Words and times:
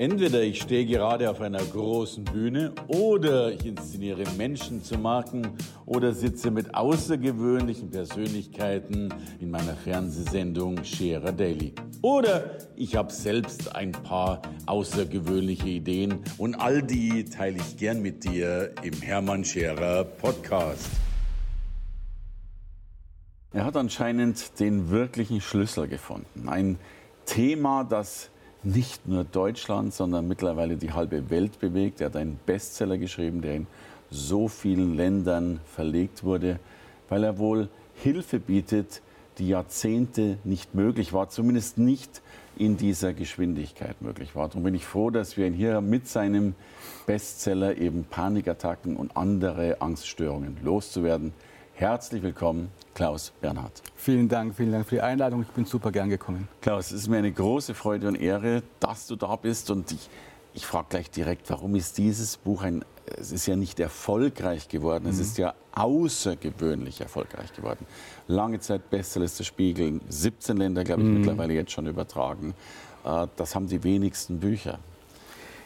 Entweder 0.00 0.40
ich 0.40 0.62
stehe 0.62 0.86
gerade 0.86 1.28
auf 1.28 1.42
einer 1.42 1.62
großen 1.62 2.24
Bühne 2.24 2.72
oder 2.86 3.52
ich 3.52 3.66
inszeniere 3.66 4.24
Menschen 4.38 4.82
zu 4.82 4.96
Marken 4.96 5.46
oder 5.84 6.14
sitze 6.14 6.50
mit 6.50 6.74
außergewöhnlichen 6.74 7.90
Persönlichkeiten 7.90 9.12
in 9.40 9.50
meiner 9.50 9.76
Fernsehsendung 9.76 10.82
Scherer 10.84 11.32
Daily. 11.32 11.74
Oder 12.00 12.56
ich 12.76 12.96
habe 12.96 13.12
selbst 13.12 13.76
ein 13.76 13.92
paar 13.92 14.40
außergewöhnliche 14.64 15.68
Ideen 15.68 16.20
und 16.38 16.54
all 16.54 16.82
die 16.82 17.26
teile 17.26 17.58
ich 17.58 17.76
gern 17.76 18.00
mit 18.00 18.24
dir 18.24 18.72
im 18.82 19.02
Hermann 19.02 19.44
Scherer 19.44 20.04
Podcast. 20.04 20.88
Er 23.52 23.66
hat 23.66 23.76
anscheinend 23.76 24.58
den 24.60 24.88
wirklichen 24.88 25.42
Schlüssel 25.42 25.88
gefunden. 25.88 26.48
Ein 26.48 26.78
Thema, 27.26 27.84
das 27.84 28.30
nicht 28.62 29.08
nur 29.08 29.24
Deutschland, 29.24 29.94
sondern 29.94 30.28
mittlerweile 30.28 30.76
die 30.76 30.92
halbe 30.92 31.30
Welt 31.30 31.58
bewegt. 31.60 32.00
Er 32.00 32.06
hat 32.06 32.16
einen 32.16 32.38
Bestseller 32.44 32.98
geschrieben, 32.98 33.40
der 33.40 33.54
in 33.54 33.66
so 34.10 34.48
vielen 34.48 34.96
Ländern 34.96 35.60
verlegt 35.64 36.24
wurde, 36.24 36.58
weil 37.08 37.24
er 37.24 37.38
wohl 37.38 37.68
Hilfe 37.94 38.38
bietet, 38.38 39.02
die 39.38 39.48
Jahrzehnte 39.48 40.38
nicht 40.44 40.74
möglich 40.74 41.12
war, 41.12 41.30
zumindest 41.30 41.78
nicht 41.78 42.20
in 42.56 42.76
dieser 42.76 43.14
Geschwindigkeit 43.14 44.02
möglich 44.02 44.34
war. 44.34 44.48
Darum 44.48 44.64
bin 44.64 44.74
ich 44.74 44.84
froh, 44.84 45.10
dass 45.10 45.36
wir 45.36 45.46
ihn 45.46 45.54
hier 45.54 45.80
mit 45.80 46.08
seinem 46.08 46.54
Bestseller 47.06 47.78
eben 47.78 48.04
Panikattacken 48.04 48.96
und 48.96 49.16
andere 49.16 49.80
Angststörungen 49.80 50.58
loszuwerden. 50.62 51.32
Herzlich 51.80 52.22
willkommen, 52.22 52.70
Klaus 52.92 53.32
Bernhard. 53.40 53.80
Vielen 53.96 54.28
Dank, 54.28 54.54
vielen 54.54 54.70
Dank 54.70 54.86
für 54.86 54.96
die 54.96 55.00
Einladung. 55.00 55.40
Ich 55.40 55.48
bin 55.48 55.64
super 55.64 55.90
gern 55.90 56.10
gekommen. 56.10 56.46
Klaus, 56.60 56.88
es 56.88 56.92
ist 56.92 57.08
mir 57.08 57.16
eine 57.16 57.32
große 57.32 57.72
Freude 57.72 58.06
und 58.06 58.16
Ehre, 58.16 58.62
dass 58.80 59.06
du 59.06 59.16
da 59.16 59.34
bist. 59.36 59.70
Und 59.70 59.90
ich, 59.90 60.10
ich 60.52 60.66
frage 60.66 60.88
gleich 60.90 61.10
direkt, 61.10 61.48
warum 61.48 61.74
ist 61.74 61.96
dieses 61.96 62.36
Buch 62.36 62.64
ein, 62.64 62.84
es 63.06 63.32
ist 63.32 63.46
ja 63.46 63.56
nicht 63.56 63.80
erfolgreich 63.80 64.68
geworden, 64.68 65.04
mhm. 65.04 65.10
es 65.10 65.20
ist 65.20 65.38
ja 65.38 65.54
außergewöhnlich 65.72 67.00
erfolgreich 67.00 67.54
geworden. 67.54 67.86
Lange 68.28 68.60
Zeit 68.60 68.90
Bestselliste 68.90 69.42
Spiegel, 69.42 70.02
17 70.06 70.58
Länder, 70.58 70.84
glaube 70.84 71.00
ich, 71.00 71.08
mhm. 71.08 71.14
mittlerweile 71.14 71.54
jetzt 71.54 71.72
schon 71.72 71.86
übertragen. 71.86 72.52
Äh, 73.06 73.26
das 73.36 73.54
haben 73.54 73.68
die 73.68 73.82
wenigsten 73.82 74.38
Bücher. 74.38 74.80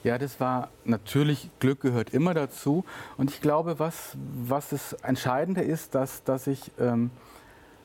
Ja, 0.04 0.18
das 0.18 0.38
war 0.38 0.68
natürlich, 0.84 1.50
Glück 1.60 1.80
gehört 1.80 2.10
immer 2.10 2.34
dazu. 2.34 2.84
Und 3.16 3.30
ich 3.30 3.40
glaube, 3.40 3.78
was, 3.78 4.16
was 4.34 4.68
das 4.68 4.92
Entscheidende 4.92 5.62
ist, 5.62 5.94
dass, 5.94 6.22
dass 6.24 6.46
ich 6.46 6.70
ähm, 6.78 7.10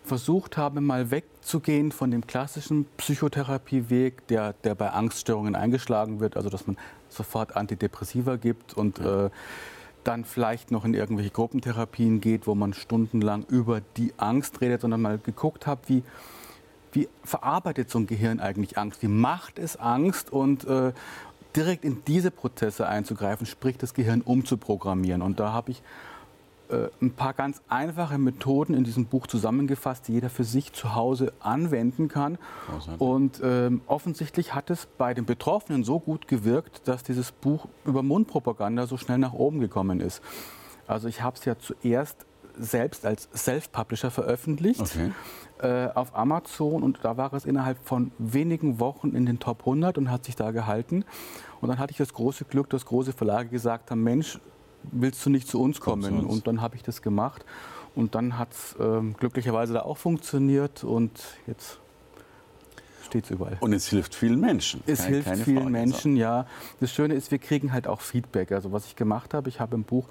versucht 0.03 0.57
habe, 0.57 0.81
mal 0.81 1.11
wegzugehen 1.11 1.93
von 1.93 2.11
dem 2.11 2.27
klassischen 2.27 2.85
Psychotherapieweg, 2.97 4.27
der, 4.27 4.51
der 4.51 4.75
bei 4.75 4.89
Angststörungen 4.89 5.55
eingeschlagen 5.55 6.19
wird, 6.19 6.35
also 6.35 6.49
dass 6.49 6.67
man 6.67 6.77
sofort 7.07 7.55
Antidepressiva 7.55 8.35
gibt 8.35 8.73
und 8.73 8.99
äh, 8.99 9.29
dann 10.03 10.25
vielleicht 10.25 10.71
noch 10.71 10.83
in 10.83 10.93
irgendwelche 10.93 11.31
Gruppentherapien 11.31 12.19
geht, 12.19 12.47
wo 12.47 12.55
man 12.55 12.73
stundenlang 12.73 13.45
über 13.47 13.79
die 13.95 14.13
Angst 14.17 14.59
redet, 14.59 14.81
sondern 14.81 15.01
mal 15.01 15.19
geguckt 15.19 15.67
habe, 15.67 15.81
wie, 15.87 16.03
wie 16.91 17.07
verarbeitet 17.23 17.89
so 17.89 17.99
ein 17.99 18.07
Gehirn 18.07 18.41
eigentlich 18.41 18.77
Angst? 18.77 19.01
Wie 19.03 19.07
macht 19.07 19.57
es 19.57 19.77
Angst? 19.77 20.33
Und, 20.33 20.65
äh, 20.65 20.91
direkt 21.55 21.85
in 21.85 22.03
diese 22.05 22.31
Prozesse 22.31 22.87
einzugreifen, 22.87 23.45
sprich 23.45 23.77
das 23.77 23.93
Gehirn 23.93 24.21
umzuprogrammieren. 24.21 25.21
Und 25.21 25.39
da 25.39 25.51
habe 25.51 25.71
ich 25.71 25.81
äh, 26.69 26.89
ein 27.01 27.11
paar 27.11 27.33
ganz 27.33 27.61
einfache 27.67 28.17
Methoden 28.17 28.75
in 28.75 28.83
diesem 28.83 29.05
Buch 29.05 29.25
zusammengefasst, 29.25 30.07
die 30.07 30.13
jeder 30.13 30.29
für 30.29 30.43
sich 30.43 30.71
zu 30.73 30.93
Hause 30.93 31.33
anwenden 31.39 32.07
kann. 32.07 32.37
Und 32.99 33.41
ähm, 33.43 33.81
offensichtlich 33.87 34.53
hat 34.53 34.69
es 34.69 34.85
bei 34.85 35.13
den 35.13 35.25
Betroffenen 35.25 35.83
so 35.83 35.99
gut 35.99 36.27
gewirkt, 36.27 36.87
dass 36.87 37.03
dieses 37.03 37.31
Buch 37.31 37.67
über 37.85 38.03
Mundpropaganda 38.03 38.85
so 38.85 38.97
schnell 38.97 39.17
nach 39.17 39.33
oben 39.33 39.59
gekommen 39.59 39.99
ist. 39.99 40.21
Also 40.85 41.07
ich 41.07 41.21
habe 41.21 41.37
es 41.37 41.45
ja 41.45 41.57
zuerst 41.57 42.25
selbst 42.57 43.05
als 43.05 43.29
Self-Publisher 43.33 44.11
veröffentlicht. 44.11 44.81
Okay. 44.81 45.11
Äh, 45.61 45.89
auf 45.93 46.15
Amazon 46.15 46.83
und 46.83 46.99
da 47.03 47.17
war 47.17 47.33
es 47.33 47.43
innerhalb 47.43 47.77
von 47.85 48.11
wenigen 48.17 48.79
Wochen 48.79 49.09
in 49.09 49.25
den 49.25 49.39
Top 49.39 49.59
100 49.59 49.97
und 49.97 50.09
hat 50.09 50.23
sich 50.23 50.37
da 50.37 50.51
gehalten. 50.51 51.03
Und 51.59 51.67
dann 51.67 51.79
hatte 51.79 51.91
ich 51.91 51.97
das 51.97 52.13
große 52.13 52.45
Glück, 52.45 52.69
dass 52.69 52.85
große 52.85 53.11
Verlage 53.11 53.49
gesagt 53.49 53.91
haben, 53.91 54.01
Mensch, 54.01 54.39
willst 54.83 55.25
du 55.25 55.29
nicht 55.29 55.49
zu 55.49 55.61
uns 55.61 55.81
kommen? 55.81 56.03
Zu 56.03 56.13
uns. 56.13 56.33
Und 56.33 56.47
dann 56.47 56.61
habe 56.61 56.77
ich 56.77 56.83
das 56.83 57.01
gemacht 57.01 57.45
und 57.93 58.15
dann 58.15 58.37
hat 58.37 58.53
es 58.53 58.75
äh, 58.79 59.01
glücklicherweise 59.17 59.73
da 59.73 59.81
auch 59.81 59.97
funktioniert 59.97 60.85
und 60.85 61.11
jetzt 61.45 61.79
steht 63.05 63.25
es 63.25 63.31
überall. 63.31 63.57
Und 63.59 63.73
es 63.73 63.87
hilft 63.87 64.15
vielen 64.15 64.39
Menschen. 64.39 64.81
Es 64.85 65.03
keine, 65.03 65.17
hilft 65.17 65.43
vielen 65.43 65.71
Menschen, 65.71 66.15
ja. 66.15 66.45
Das 66.79 66.93
Schöne 66.93 67.15
ist, 67.15 67.31
wir 67.31 67.39
kriegen 67.39 67.73
halt 67.73 67.87
auch 67.87 67.99
Feedback. 67.99 68.53
Also 68.53 68.71
was 68.71 68.85
ich 68.85 68.95
gemacht 68.95 69.33
habe, 69.33 69.49
ich 69.49 69.59
habe 69.59 69.75
im 69.75 69.83
Buch 69.83 70.07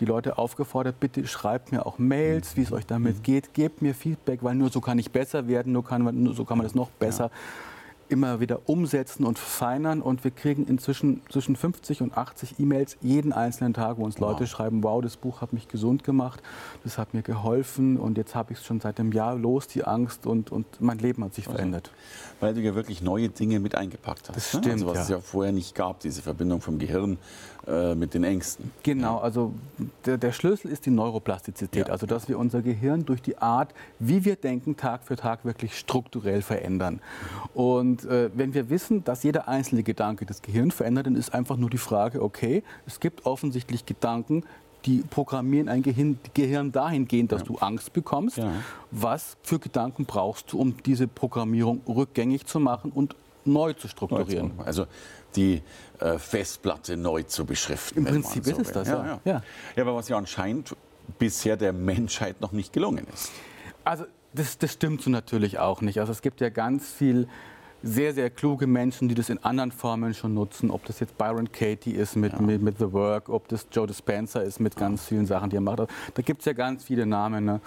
die 0.00 0.04
Leute 0.04 0.38
aufgefordert, 0.38 1.00
bitte 1.00 1.26
schreibt 1.26 1.72
mir 1.72 1.86
auch 1.86 1.98
Mails, 1.98 2.56
wie 2.56 2.62
es 2.62 2.72
euch 2.72 2.86
damit 2.86 3.18
mhm. 3.18 3.22
geht, 3.22 3.54
gebt 3.54 3.82
mir 3.82 3.94
Feedback, 3.94 4.42
weil 4.42 4.54
nur 4.54 4.70
so 4.70 4.80
kann 4.80 4.98
ich 4.98 5.10
besser 5.10 5.48
werden, 5.48 5.72
nur, 5.72 5.84
kann 5.84 6.02
nur 6.22 6.34
so 6.34 6.44
kann 6.44 6.58
man 6.58 6.66
das 6.66 6.74
noch 6.74 6.90
besser. 6.90 7.24
Ja 7.24 7.30
immer 8.12 8.40
wieder 8.40 8.60
umsetzen 8.68 9.24
und 9.24 9.38
verfeinern. 9.38 10.02
Und 10.02 10.22
wir 10.22 10.30
kriegen 10.30 10.66
inzwischen 10.66 11.22
zwischen 11.30 11.56
50 11.56 12.02
und 12.02 12.16
80 12.16 12.60
E-Mails 12.60 12.98
jeden 13.00 13.32
einzelnen 13.32 13.72
Tag, 13.72 13.96
wo 13.96 14.04
uns 14.04 14.18
Leute 14.18 14.40
wow. 14.40 14.48
schreiben, 14.48 14.84
wow, 14.84 15.02
das 15.02 15.16
Buch 15.16 15.40
hat 15.40 15.52
mich 15.54 15.66
gesund 15.66 16.04
gemacht, 16.04 16.42
das 16.84 16.98
hat 16.98 17.14
mir 17.14 17.22
geholfen 17.22 17.96
und 17.96 18.18
jetzt 18.18 18.34
habe 18.34 18.52
ich 18.52 18.58
es 18.58 18.66
schon 18.66 18.80
seit 18.80 19.00
einem 19.00 19.12
Jahr 19.12 19.34
los, 19.34 19.66
die 19.66 19.84
Angst 19.84 20.26
und, 20.26 20.52
und 20.52 20.66
mein 20.80 20.98
Leben 20.98 21.24
hat 21.24 21.34
sich 21.34 21.46
also, 21.46 21.56
verändert. 21.56 21.90
Weil 22.40 22.54
du 22.54 22.60
ja 22.60 22.74
wirklich 22.74 23.00
neue 23.00 23.30
Dinge 23.30 23.58
mit 23.60 23.74
eingepackt 23.74 24.28
hast. 24.28 24.36
Das 24.36 24.52
ne? 24.52 24.60
stimmt, 24.60 24.74
also, 24.74 24.86
was 24.86 24.96
ja. 24.96 25.02
es 25.02 25.08
ja 25.08 25.20
vorher 25.20 25.52
nicht 25.52 25.74
gab, 25.74 26.00
diese 26.00 26.20
Verbindung 26.20 26.60
vom 26.60 26.78
Gehirn 26.78 27.16
äh, 27.66 27.94
mit 27.94 28.12
den 28.12 28.24
Ängsten. 28.24 28.72
Genau, 28.82 29.18
also 29.18 29.54
der, 30.04 30.18
der, 30.18 30.32
Schlüssel 30.32 30.68
ist 30.68 30.84
die 30.84 30.90
Neuroplastizität, 30.90 31.86
ja. 31.86 31.92
also 31.92 32.06
dass 32.06 32.28
wir 32.28 32.36
unser 32.36 32.60
Gehirn 32.60 33.04
durch 33.06 33.22
die 33.22 33.38
Art, 33.38 33.72
wie 34.00 34.24
wir 34.24 34.34
denken, 34.34 34.76
Tag 34.76 35.04
für 35.04 35.14
Tag 35.14 35.44
wirklich 35.44 35.78
strukturell 35.78 36.42
verändern. 36.42 36.98
Und 37.54 38.01
äh, 38.04 38.30
wenn 38.34 38.54
wir 38.54 38.70
wissen, 38.70 39.04
dass 39.04 39.22
jeder 39.22 39.48
einzelne 39.48 39.82
Gedanke 39.82 40.26
das 40.26 40.42
Gehirn 40.42 40.70
verändert, 40.70 41.06
dann 41.06 41.16
ist 41.16 41.34
einfach 41.34 41.56
nur 41.56 41.70
die 41.70 41.78
Frage, 41.78 42.22
okay, 42.22 42.62
es 42.86 43.00
gibt 43.00 43.26
offensichtlich 43.26 43.86
Gedanken, 43.86 44.44
die 44.84 45.04
programmieren 45.08 45.68
ein 45.68 45.82
Gehirn, 45.82 46.18
Gehirn 46.34 46.72
dahingehend, 46.72 47.32
dass 47.32 47.42
ja. 47.42 47.46
du 47.48 47.58
Angst 47.58 47.92
bekommst. 47.92 48.38
Ja. 48.38 48.52
Was 48.90 49.36
für 49.42 49.58
Gedanken 49.58 50.06
brauchst 50.06 50.52
du, 50.52 50.58
um 50.58 50.76
diese 50.84 51.06
Programmierung 51.06 51.80
rückgängig 51.86 52.46
zu 52.46 52.58
machen 52.58 52.90
und 52.92 53.14
neu 53.44 53.72
zu 53.74 53.88
strukturieren? 53.88 54.52
Also 54.58 54.86
die 55.36 55.62
äh, 55.98 56.18
Festplatte 56.18 56.96
neu 56.96 57.22
zu 57.22 57.44
beschriften. 57.44 58.00
Im 58.00 58.04
Prinzip 58.04 58.44
so 58.44 58.50
ist 58.50 58.60
es 58.60 58.72
das, 58.72 58.88
ja. 58.88 59.06
Ja. 59.06 59.20
ja. 59.24 59.42
ja, 59.76 59.82
aber 59.82 59.94
was 59.94 60.08
ja 60.08 60.16
anscheinend 60.16 60.76
bisher 61.18 61.56
der 61.56 61.72
Menschheit 61.72 62.40
noch 62.40 62.52
nicht 62.52 62.72
gelungen 62.72 63.06
ist. 63.12 63.30
Also 63.84 64.04
das, 64.34 64.58
das 64.58 64.72
stimmt 64.72 65.02
so 65.02 65.10
natürlich 65.10 65.58
auch 65.58 65.80
nicht. 65.80 66.00
Also 66.00 66.12
es 66.12 66.22
gibt 66.22 66.40
ja 66.40 66.48
ganz 66.48 66.90
viel 66.90 67.28
sehr, 67.82 68.14
sehr 68.14 68.30
kluge 68.30 68.66
Menschen, 68.66 69.08
die 69.08 69.14
das 69.14 69.28
in 69.28 69.38
anderen 69.38 69.72
Formen 69.72 70.14
schon 70.14 70.34
nutzen. 70.34 70.70
Ob 70.70 70.84
das 70.84 71.00
jetzt 71.00 71.18
Byron 71.18 71.50
Katie 71.50 71.92
ist 71.92 72.16
mit, 72.16 72.32
ja. 72.32 72.40
mit, 72.40 72.62
mit, 72.62 72.78
The 72.78 72.92
Work, 72.92 73.28
ob 73.28 73.48
das 73.48 73.66
Joe 73.70 73.86
Dispenza 73.86 74.40
ist 74.40 74.60
mit 74.60 74.76
ganz 74.76 75.04
vielen 75.04 75.26
Sachen, 75.26 75.50
die 75.50 75.56
er 75.56 75.60
macht. 75.60 75.80
Da 76.14 76.22
gibt 76.22 76.40
es 76.40 76.46
ja 76.46 76.52
ganz 76.52 76.84
viele 76.84 77.06
Namen. 77.06 77.44
Ne? 77.44 77.60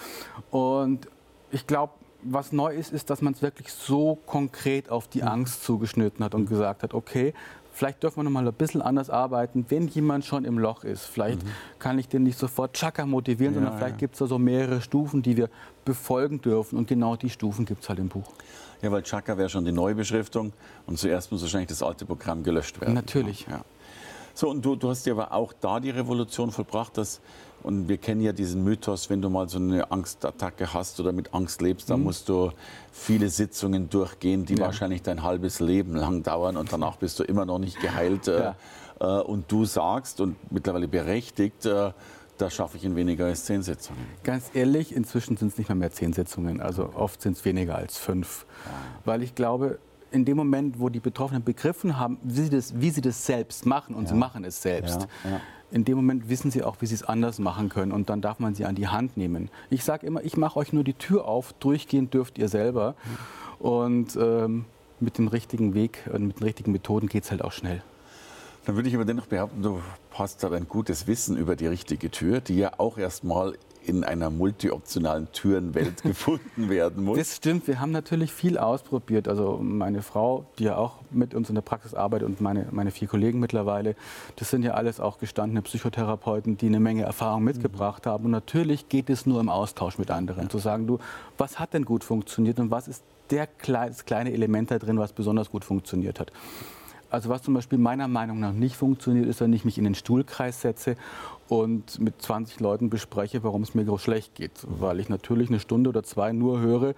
Und 0.51 1.07
ich 1.51 1.67
glaube, 1.67 1.93
was 2.23 2.51
neu 2.51 2.73
ist, 2.73 2.91
ist, 2.91 3.09
dass 3.09 3.21
man 3.21 3.33
es 3.33 3.41
wirklich 3.41 3.71
so 3.71 4.17
konkret 4.25 4.89
auf 4.89 5.07
die 5.07 5.23
Angst 5.23 5.63
zugeschnitten 5.63 6.25
hat 6.25 6.33
und 6.33 6.47
gesagt 6.47 6.83
hat, 6.83 6.93
okay, 6.93 7.33
vielleicht 7.71 8.01
dürfen 8.01 8.17
wir 8.17 8.23
noch 8.23 8.31
mal 8.31 8.47
ein 8.47 8.53
bisschen 8.53 8.81
anders 8.81 9.09
arbeiten, 9.09 9.65
wenn 9.69 9.87
jemand 9.87 10.25
schon 10.25 10.45
im 10.45 10.57
Loch 10.57 10.83
ist. 10.83 11.05
Vielleicht 11.05 11.43
mhm. 11.43 11.49
kann 11.77 11.99
ich 11.99 12.07
den 12.07 12.23
nicht 12.23 12.39
sofort 12.39 12.73
Chaka 12.73 13.05
motivieren, 13.05 13.53
ja, 13.53 13.59
sondern 13.59 13.77
vielleicht 13.77 13.95
ja. 13.95 13.99
gibt 13.99 14.15
es 14.15 14.19
da 14.19 14.27
so 14.27 14.39
mehrere 14.39 14.81
Stufen, 14.81 15.21
die 15.21 15.37
wir 15.37 15.49
befolgen 15.83 16.41
dürfen. 16.41 16.77
Und 16.77 16.87
genau 16.87 17.15
die 17.15 17.29
Stufen 17.29 17.65
gibt 17.65 17.83
es 17.83 17.89
halt 17.89 17.99
im 17.99 18.07
Buch. 18.07 18.31
Ja, 18.85 18.91
weil 18.91 19.01
Chaka 19.01 19.35
wäre 19.35 19.49
schon 19.49 19.65
die 19.65 19.71
Neubeschriftung 19.71 20.53
und 20.85 20.99
zuerst 20.99 21.31
muss 21.31 21.41
wahrscheinlich 21.41 21.69
das 21.69 21.81
alte 21.81 22.05
Programm 22.05 22.43
gelöscht 22.43 22.79
werden. 22.79 22.93
Natürlich. 22.93 23.47
Ja. 23.49 23.61
So, 24.35 24.47
und 24.47 24.63
du, 24.63 24.75
du 24.75 24.89
hast 24.89 25.07
ja 25.07 25.13
aber 25.13 25.31
auch 25.31 25.53
da 25.59 25.79
die 25.79 25.89
Revolution 25.89 26.51
vollbracht, 26.51 26.95
dass 26.95 27.19
und 27.63 27.89
wir 27.89 27.97
kennen 27.97 28.21
ja 28.21 28.31
diesen 28.31 28.63
Mythos, 28.63 29.09
wenn 29.09 29.23
du 29.23 29.29
mal 29.31 29.49
so 29.49 29.57
eine 29.57 29.89
Angstattacke 29.89 30.71
hast 30.71 30.99
oder 30.99 31.13
mit 31.13 31.33
Angst 31.33 31.63
lebst, 31.63 31.89
dann 31.89 32.01
mhm. 32.01 32.05
musst 32.05 32.29
du 32.29 32.51
viele 32.91 33.29
Sitzungen 33.29 33.89
durchgehen, 33.89 34.45
die 34.45 34.53
ja. 34.53 34.65
wahrscheinlich 34.65 35.01
dein 35.01 35.23
halbes 35.23 35.59
Leben 35.61 35.95
lang 35.95 36.21
dauern 36.21 36.55
und 36.55 36.71
danach 36.71 36.97
bist 36.97 37.17
du 37.17 37.23
immer 37.23 37.47
noch 37.47 37.57
nicht 37.57 37.79
geheilt. 37.79 38.27
Äh, 38.27 38.39
ja. 38.39 38.55
Äh, 38.99 39.23
und 39.23 39.51
du 39.51 39.65
sagst, 39.65 40.21
und 40.21 40.35
mittlerweile 40.51 40.87
berechtigt, 40.87 41.65
äh, 41.65 41.91
das 42.37 42.53
schaffe 42.53 42.77
ich 42.77 42.85
in 42.85 42.95
weniger 42.95 43.25
als 43.25 43.45
zehn 43.45 43.61
Sitzungen. 43.61 44.05
Ganz 44.23 44.51
ehrlich, 44.53 44.95
inzwischen 44.95 45.37
sind 45.37 45.51
es 45.51 45.57
nicht 45.57 45.69
mehr, 45.69 45.75
mehr 45.75 45.91
zehn 45.91 46.13
Sitzungen. 46.13 46.61
Also 46.61 46.91
oft 46.95 47.21
sind 47.21 47.37
es 47.37 47.45
weniger 47.45 47.75
als 47.75 47.97
fünf. 47.97 48.45
Ja. 48.65 48.71
Weil 49.05 49.23
ich 49.23 49.35
glaube, 49.35 49.79
in 50.11 50.25
dem 50.25 50.37
Moment, 50.37 50.79
wo 50.79 50.89
die 50.89 50.99
Betroffenen 50.99 51.43
begriffen 51.43 51.99
haben, 51.99 52.17
wie 52.23 52.41
sie 52.41 52.49
das, 52.49 52.79
wie 52.79 52.89
sie 52.89 53.01
das 53.01 53.25
selbst 53.25 53.65
machen, 53.65 53.95
und 53.95 54.03
ja. 54.03 54.09
sie 54.09 54.15
machen 54.15 54.43
es 54.43 54.61
selbst, 54.61 55.07
ja 55.23 55.41
in 55.71 55.83
dem 55.83 55.97
Moment 55.97 56.29
wissen 56.29 56.51
sie 56.51 56.63
auch, 56.63 56.77
wie 56.79 56.85
sie 56.85 56.95
es 56.95 57.03
anders 57.03 57.39
machen 57.39 57.69
können 57.69 57.91
und 57.91 58.09
dann 58.09 58.21
darf 58.21 58.39
man 58.39 58.55
sie 58.55 58.65
an 58.65 58.75
die 58.75 58.87
Hand 58.87 59.17
nehmen. 59.17 59.49
Ich 59.69 59.83
sage 59.83 60.05
immer, 60.07 60.23
ich 60.23 60.37
mache 60.37 60.57
euch 60.57 60.73
nur 60.73 60.83
die 60.83 60.93
Tür 60.93 61.27
auf, 61.27 61.53
durchgehen 61.53 62.09
dürft 62.09 62.37
ihr 62.37 62.47
selber 62.47 62.95
und 63.59 64.15
ähm, 64.15 64.65
mit 64.99 65.17
dem 65.17 65.27
richtigen 65.27 65.73
Weg 65.73 66.09
und 66.13 66.27
mit 66.27 66.39
den 66.39 66.43
richtigen 66.43 66.71
Methoden 66.71 67.07
geht 67.07 67.23
es 67.23 67.31
halt 67.31 67.43
auch 67.43 67.51
schnell. 67.51 67.83
Dann 68.65 68.75
würde 68.75 68.89
ich 68.89 68.95
aber 68.95 69.05
dennoch 69.05 69.27
behaupten, 69.27 69.61
du 69.61 69.81
hast 70.11 70.43
da 70.43 70.51
ein 70.51 70.67
gutes 70.67 71.07
Wissen 71.07 71.37
über 71.37 71.55
die 71.55 71.67
richtige 71.67 72.09
Tür, 72.09 72.41
die 72.41 72.57
ja 72.57 72.73
auch 72.77 72.97
erstmal 72.97 73.53
in 73.85 74.03
einer 74.03 74.31
multioptionalen 74.31 75.31
Türenwelt 75.31 76.01
gefunden 76.03 76.69
werden 76.69 77.03
muss. 77.03 77.17
Das 77.17 77.35
stimmt, 77.35 77.67
wir 77.67 77.79
haben 77.79 77.91
natürlich 77.91 78.33
viel 78.33 78.57
ausprobiert. 78.57 79.27
Also 79.27 79.59
meine 79.61 80.01
Frau, 80.01 80.45
die 80.57 80.63
ja 80.63 80.77
auch 80.77 81.01
mit 81.11 81.35
uns 81.35 81.49
in 81.49 81.55
der 81.55 81.61
Praxis 81.61 81.93
arbeitet 81.93 82.27
und 82.27 82.41
meine, 82.41 82.67
meine 82.71 82.89
vier 82.89 83.07
Kollegen 83.07 83.39
mittlerweile, 83.39 83.95
das 84.35 84.49
sind 84.49 84.63
ja 84.63 84.73
alles 84.73 84.99
auch 84.99 85.19
gestandene 85.19 85.61
Psychotherapeuten, 85.61 86.57
die 86.57 86.65
eine 86.65 86.79
Menge 86.79 87.03
Erfahrung 87.03 87.43
mitgebracht 87.43 88.07
haben. 88.07 88.25
Und 88.25 88.31
natürlich 88.31 88.89
geht 88.89 89.11
es 89.11 89.27
nur 89.27 89.39
im 89.39 89.49
Austausch 89.49 89.99
mit 89.99 90.09
anderen, 90.09 90.43
ja. 90.43 90.49
zu 90.49 90.57
sagen, 90.57 90.87
du, 90.87 90.97
was 91.37 91.59
hat 91.59 91.73
denn 91.73 91.85
gut 91.85 92.03
funktioniert 92.03 92.59
und 92.59 92.71
was 92.71 92.87
ist 92.87 93.03
der, 93.29 93.47
das 93.67 94.05
kleine 94.05 94.31
Element 94.33 94.71
da 94.71 94.79
drin, 94.79 94.97
was 94.97 95.13
besonders 95.13 95.51
gut 95.51 95.65
funktioniert 95.65 96.19
hat. 96.19 96.31
Also 97.15 97.29
was 97.29 97.41
zum 97.43 97.53
Beispiel 97.53 97.79
meiner 97.79 98.09
Meinung 98.09 98.41
nach 98.41 98.51
nicht 98.51 98.75
funktioniert, 98.75 99.25
ist, 99.27 99.39
wenn 99.39 99.53
ich 99.53 99.63
mich 99.63 99.77
in 99.77 99.85
den 99.85 99.95
Stuhlkreis 99.95 100.59
setze 100.59 100.97
und 101.47 101.97
mit 102.01 102.21
20 102.21 102.59
Leuten 102.59 102.89
bespreche, 102.89 103.41
warum 103.41 103.61
es 103.61 103.73
mir 103.73 103.85
so 103.85 103.97
schlecht 103.97 104.35
geht. 104.35 104.51
Weil 104.63 104.99
ich 104.99 105.07
natürlich 105.07 105.47
eine 105.47 105.61
Stunde 105.61 105.91
oder 105.91 106.03
zwei 106.03 106.33
nur 106.33 106.59
höre, 106.59 106.93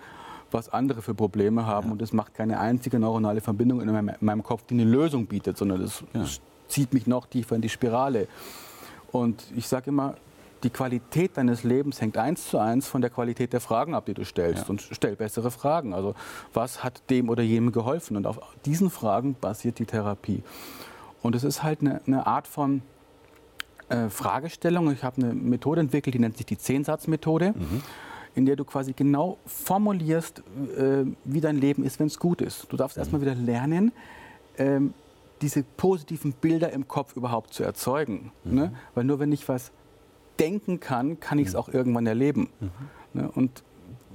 was 0.49 0.69
andere 0.69 1.03
für 1.03 1.13
Probleme 1.13 1.67
haben. 1.67 1.89
Ja. 1.89 1.91
Und 1.91 2.01
es 2.01 2.13
macht 2.13 2.33
keine 2.33 2.59
einzige 2.59 2.97
neuronale 2.97 3.41
Verbindung 3.41 3.79
in 3.79 3.91
meinem, 3.91 4.09
in 4.09 4.25
meinem, 4.25 4.41
Kopf, 4.41 4.63
die 4.67 4.73
eine 4.73 4.85
Lösung 4.85 5.27
bietet, 5.27 5.55
sondern 5.55 5.83
es 5.83 6.03
ja. 6.15 6.25
zieht 6.67 6.95
mich 6.95 7.05
noch 7.05 7.27
tiefer 7.27 7.55
in 7.55 7.61
die 7.61 7.69
Spirale. 7.69 8.27
Und 9.11 9.43
ich 9.55 9.67
sage 9.67 9.91
immer, 9.91 10.15
die 10.63 10.69
Qualität 10.69 11.37
deines 11.37 11.63
Lebens 11.63 12.01
hängt 12.01 12.17
eins 12.17 12.47
zu 12.47 12.57
eins 12.57 12.87
von 12.87 13.01
der 13.01 13.09
Qualität 13.09 13.53
der 13.53 13.61
Fragen 13.61 13.93
ab, 13.93 14.05
die 14.05 14.13
du 14.13 14.25
stellst. 14.25 14.63
Ja. 14.63 14.69
Und 14.69 14.81
stell 14.81 15.15
bessere 15.15 15.51
Fragen. 15.51 15.93
Also 15.93 16.15
was 16.53 16.83
hat 16.83 17.09
dem 17.09 17.29
oder 17.29 17.43
jenem 17.43 17.71
geholfen? 17.71 18.17
Und 18.17 18.25
auf 18.25 18.39
diesen 18.65 18.89
Fragen 18.89 19.35
basiert 19.39 19.79
die 19.79 19.85
Therapie. 19.85 20.43
Und 21.21 21.35
es 21.35 21.43
ist 21.43 21.63
halt 21.63 21.81
eine, 21.81 22.01
eine 22.05 22.25
Art 22.25 22.47
von 22.47 22.81
äh, 23.89 24.09
Fragestellung. 24.09 24.91
Ich 24.91 25.03
habe 25.03 25.21
eine 25.21 25.33
Methode 25.33 25.81
entwickelt, 25.81 26.13
die 26.13 26.19
nennt 26.19 26.37
sich 26.37 26.45
die 26.45 26.57
Zehnsatzmethode. 26.57 27.53
Mhm 27.55 27.81
in 28.35 28.45
der 28.45 28.55
du 28.55 28.65
quasi 28.65 28.93
genau 28.93 29.39
formulierst, 29.47 30.43
äh, 30.77 31.05
wie 31.25 31.41
dein 31.41 31.57
Leben 31.57 31.83
ist, 31.83 31.99
wenn 31.99 32.05
es 32.05 32.19
gut 32.19 32.39
ist. 32.43 32.71
Du 32.71 32.77
darfst 32.77 32.95
mhm. 32.95 33.01
erstmal 33.01 33.21
wieder 33.21 33.33
lernen, 33.33 33.91
ähm, 34.59 34.93
diese 35.41 35.63
positiven 35.63 36.33
Bilder 36.33 36.71
im 36.71 36.87
Kopf 36.87 37.15
überhaupt 37.15 37.51
zu 37.55 37.63
erzeugen. 37.63 38.31
Mhm. 38.43 38.55
Ne? 38.55 38.73
Weil 38.93 39.05
nur 39.05 39.17
wenn 39.19 39.31
ich 39.31 39.49
was 39.49 39.71
denken 40.39 40.79
kann, 40.79 41.19
kann 41.19 41.39
ich 41.39 41.49
es 41.49 41.53
mhm. 41.53 41.59
auch 41.59 41.69
irgendwann 41.69 42.07
erleben. 42.07 42.49
Mhm. 42.59 42.71
Ne? 43.13 43.31
Und 43.33 43.63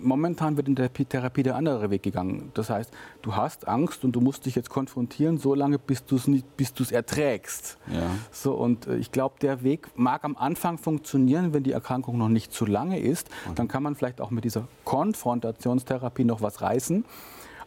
momentan 0.02 0.56
wird 0.56 0.68
in 0.68 0.74
der 0.74 0.92
Therapie 0.92 1.42
der 1.42 1.56
andere 1.56 1.90
Weg 1.90 2.02
gegangen. 2.02 2.50
Das 2.54 2.70
heißt, 2.70 2.92
du 3.22 3.36
hast 3.36 3.68
Angst 3.68 4.04
und 4.04 4.12
du 4.12 4.20
musst 4.20 4.46
dich 4.46 4.54
jetzt 4.54 4.70
konfrontieren, 4.70 5.38
so 5.38 5.54
lange, 5.54 5.78
bis 5.78 6.04
du 6.04 6.16
es 6.16 6.28
bis 6.56 6.74
du's 6.74 6.92
erträgst. 6.92 7.78
Ja. 7.92 8.10
So, 8.30 8.54
und 8.54 8.86
äh, 8.86 8.96
ich 8.96 9.12
glaube, 9.12 9.36
der 9.40 9.62
Weg 9.62 9.88
mag 9.96 10.24
am 10.24 10.36
Anfang 10.36 10.78
funktionieren, 10.78 11.54
wenn 11.54 11.62
die 11.62 11.72
Erkrankung 11.72 12.18
noch 12.18 12.28
nicht 12.28 12.52
zu 12.52 12.66
lange 12.66 12.98
ist. 12.98 13.28
Mhm. 13.48 13.54
Dann 13.54 13.68
kann 13.68 13.82
man 13.82 13.94
vielleicht 13.94 14.20
auch 14.20 14.30
mit 14.30 14.44
dieser 14.44 14.68
Konfrontationstherapie 14.84 16.24
noch 16.24 16.42
was 16.42 16.60
reißen. 16.60 17.04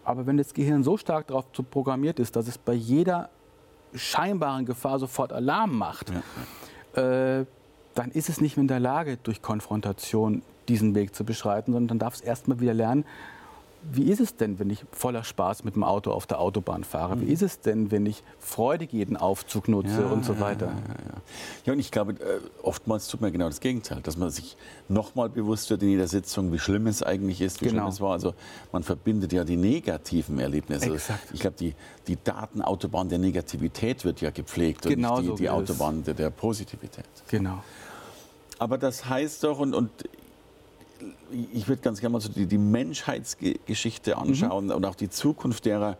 Aber 0.03 0.27
wenn 0.27 0.37
das 0.37 0.53
Gehirn 0.53 0.83
so 0.83 0.97
stark 0.97 1.27
darauf 1.27 1.45
programmiert 1.71 2.19
ist, 2.19 2.35
dass 2.35 2.47
es 2.47 2.57
bei 2.57 2.73
jeder 2.73 3.29
scheinbaren 3.95 4.65
Gefahr 4.65 4.99
sofort 4.99 5.33
Alarm 5.33 5.77
macht, 5.77 6.11
ja. 6.95 7.39
äh, 7.39 7.45
dann 7.95 8.11
ist 8.11 8.29
es 8.29 8.41
nicht 8.41 8.57
mehr 8.57 8.61
in 8.61 8.67
der 8.67 8.79
Lage, 8.79 9.17
durch 9.23 9.41
Konfrontation 9.41 10.43
diesen 10.67 10.95
Weg 10.95 11.15
zu 11.15 11.23
beschreiten, 11.23 11.71
sondern 11.71 11.87
dann 11.87 11.99
darf 11.99 12.15
es 12.15 12.21
erstmal 12.21 12.59
wieder 12.59 12.73
lernen, 12.73 13.05
wie 13.91 14.09
ist 14.09 14.19
es 14.19 14.35
denn, 14.35 14.59
wenn 14.59 14.69
ich 14.69 14.83
voller 14.91 15.23
Spaß 15.23 15.63
mit 15.63 15.75
dem 15.75 15.83
Auto 15.83 16.11
auf 16.11 16.25
der 16.25 16.39
Autobahn 16.39 16.83
fahre? 16.83 17.19
Wie 17.19 17.25
mhm. 17.25 17.31
ist 17.31 17.41
es 17.41 17.59
denn, 17.59 17.91
wenn 17.91 18.05
ich 18.05 18.23
freudig 18.39 18.91
jeden 18.93 19.17
Aufzug 19.17 19.67
nutze 19.67 20.01
ja, 20.01 20.07
und 20.07 20.25
so 20.25 20.39
weiter? 20.39 20.67
Ja, 20.67 20.71
ja, 20.71 21.21
ja, 21.65 21.73
und 21.73 21.79
ich 21.79 21.91
glaube, 21.91 22.13
äh, 22.13 22.39
oftmals 22.63 23.07
tut 23.07 23.21
man 23.21 23.31
genau 23.31 23.47
das 23.47 23.59
Gegenteil, 23.59 24.01
dass 24.01 24.17
man 24.17 24.29
sich 24.29 24.57
nochmal 24.87 25.29
bewusst 25.29 25.69
wird 25.69 25.83
in 25.83 25.89
jeder 25.89 26.07
Sitzung, 26.07 26.51
wie 26.51 26.59
schlimm 26.59 26.87
es 26.87 27.03
eigentlich 27.03 27.41
ist, 27.41 27.61
wie 27.61 27.65
genau. 27.65 27.83
schlimm 27.83 27.89
es 27.89 28.01
war. 28.01 28.13
Also 28.13 28.33
man 28.71 28.83
verbindet 28.83 29.33
ja 29.33 29.43
die 29.43 29.57
negativen 29.57 30.39
Erlebnisse. 30.39 30.93
Exakt. 30.93 31.29
Ich 31.33 31.41
glaube, 31.41 31.57
die, 31.57 31.73
die 32.07 32.17
Datenautobahn 32.23 33.09
der 33.09 33.19
Negativität 33.19 34.03
wird 34.05 34.21
ja 34.21 34.31
gepflegt 34.31 34.83
genau 34.83 35.17
und 35.17 35.21
nicht 35.21 35.23
die, 35.23 35.27
so 35.27 35.35
die 35.35 35.49
Autobahn 35.49 36.03
der, 36.03 36.13
der 36.13 36.29
Positivität. 36.29 37.05
Genau. 37.29 37.63
Aber 38.57 38.77
das 38.77 39.07
heißt 39.07 39.43
doch, 39.43 39.59
und, 39.59 39.73
und 39.73 39.91
ich 41.53 41.67
würde 41.67 41.81
ganz 41.81 41.99
gerne 41.99 42.13
mal 42.13 42.21
so 42.21 42.29
die, 42.29 42.45
die 42.45 42.57
Menschheitsgeschichte 42.57 44.17
anschauen 44.17 44.65
mhm. 44.65 44.71
und 44.71 44.85
auch 44.85 44.95
die 44.95 45.09
Zukunft 45.09 45.65
derer. 45.65 45.97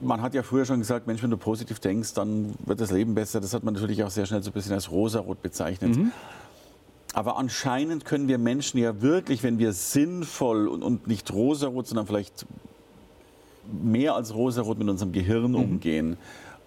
Man 0.00 0.20
hat 0.20 0.34
ja 0.34 0.42
früher 0.42 0.64
schon 0.64 0.80
gesagt, 0.80 1.06
Mensch, 1.06 1.22
wenn 1.22 1.30
du 1.30 1.36
positiv 1.36 1.78
denkst, 1.78 2.14
dann 2.14 2.54
wird 2.66 2.80
das 2.80 2.90
Leben 2.90 3.14
besser. 3.14 3.40
Das 3.40 3.54
hat 3.54 3.62
man 3.62 3.74
natürlich 3.74 4.02
auch 4.02 4.10
sehr 4.10 4.26
schnell 4.26 4.42
so 4.42 4.50
ein 4.50 4.52
bisschen 4.52 4.72
als 4.72 4.90
rosarot 4.90 5.42
bezeichnet. 5.42 5.96
Mhm. 5.96 6.12
Aber 7.14 7.36
anscheinend 7.36 8.04
können 8.04 8.26
wir 8.26 8.38
Menschen 8.38 8.78
ja 8.78 9.02
wirklich, 9.02 9.42
wenn 9.42 9.58
wir 9.58 9.72
sinnvoll 9.72 10.66
und, 10.66 10.82
und 10.82 11.06
nicht 11.06 11.32
rosarot, 11.32 11.86
sondern 11.86 12.06
vielleicht 12.06 12.46
mehr 13.70 14.14
als 14.14 14.34
rosarot 14.34 14.78
mit 14.78 14.88
unserem 14.88 15.12
Gehirn 15.12 15.50
mhm. 15.50 15.56
umgehen 15.56 16.16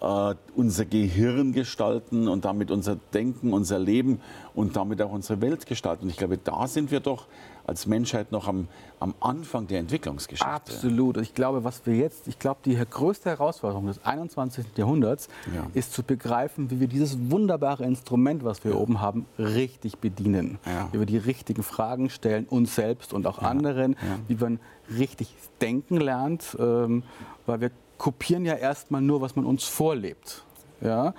äh, 0.00 0.34
unser 0.54 0.84
Gehirn 0.84 1.52
gestalten 1.52 2.28
und 2.28 2.44
damit 2.44 2.70
unser 2.70 2.96
Denken, 3.14 3.52
unser 3.52 3.78
Leben 3.78 4.20
und 4.54 4.76
damit 4.76 5.00
auch 5.02 5.12
unsere 5.12 5.40
Welt 5.40 5.66
gestalten. 5.66 6.04
Und 6.04 6.10
ich 6.10 6.16
glaube, 6.16 6.38
da 6.38 6.66
sind 6.66 6.90
wir 6.90 7.00
doch 7.00 7.26
als 7.66 7.86
Menschheit 7.86 8.30
noch 8.30 8.46
am, 8.46 8.68
am 9.00 9.14
Anfang 9.20 9.66
der 9.66 9.80
Entwicklungsgeschichte. 9.80 10.46
Absolut. 10.46 11.16
Ich 11.16 11.34
glaube, 11.34 11.64
was 11.64 11.84
wir 11.84 11.96
jetzt, 11.96 12.28
ich 12.28 12.38
glaube, 12.38 12.60
die 12.64 12.76
größte 12.76 13.28
Herausforderung 13.30 13.86
des 13.86 14.04
21. 14.04 14.66
Jahrhunderts 14.76 15.28
ja. 15.52 15.66
ist 15.74 15.92
zu 15.92 16.02
begreifen, 16.02 16.70
wie 16.70 16.78
wir 16.78 16.86
dieses 16.86 17.18
wunderbare 17.30 17.84
Instrument, 17.84 18.44
was 18.44 18.64
wir 18.64 18.72
ja. 18.72 18.76
oben 18.76 19.00
haben, 19.00 19.26
richtig 19.38 19.98
bedienen. 19.98 20.58
Ja. 20.64 20.88
Wie 20.92 21.00
wir 21.00 21.06
die 21.06 21.18
richtigen 21.18 21.62
Fragen 21.62 22.08
stellen, 22.08 22.46
uns 22.48 22.74
selbst 22.74 23.12
und 23.12 23.26
auch 23.26 23.40
anderen, 23.40 23.96
wie 24.28 24.36
man 24.36 24.60
richtig 24.96 25.34
denken 25.60 25.96
lernt, 25.96 26.56
ähm, 26.60 27.02
weil 27.46 27.60
wir 27.60 27.70
kopieren 27.98 28.44
ja 28.44 28.54
erstmal 28.54 29.00
nur, 29.00 29.20
was 29.20 29.36
man 29.36 29.44
uns 29.44 29.64
vorlebt. 29.64 30.44
Ja? 30.80 31.14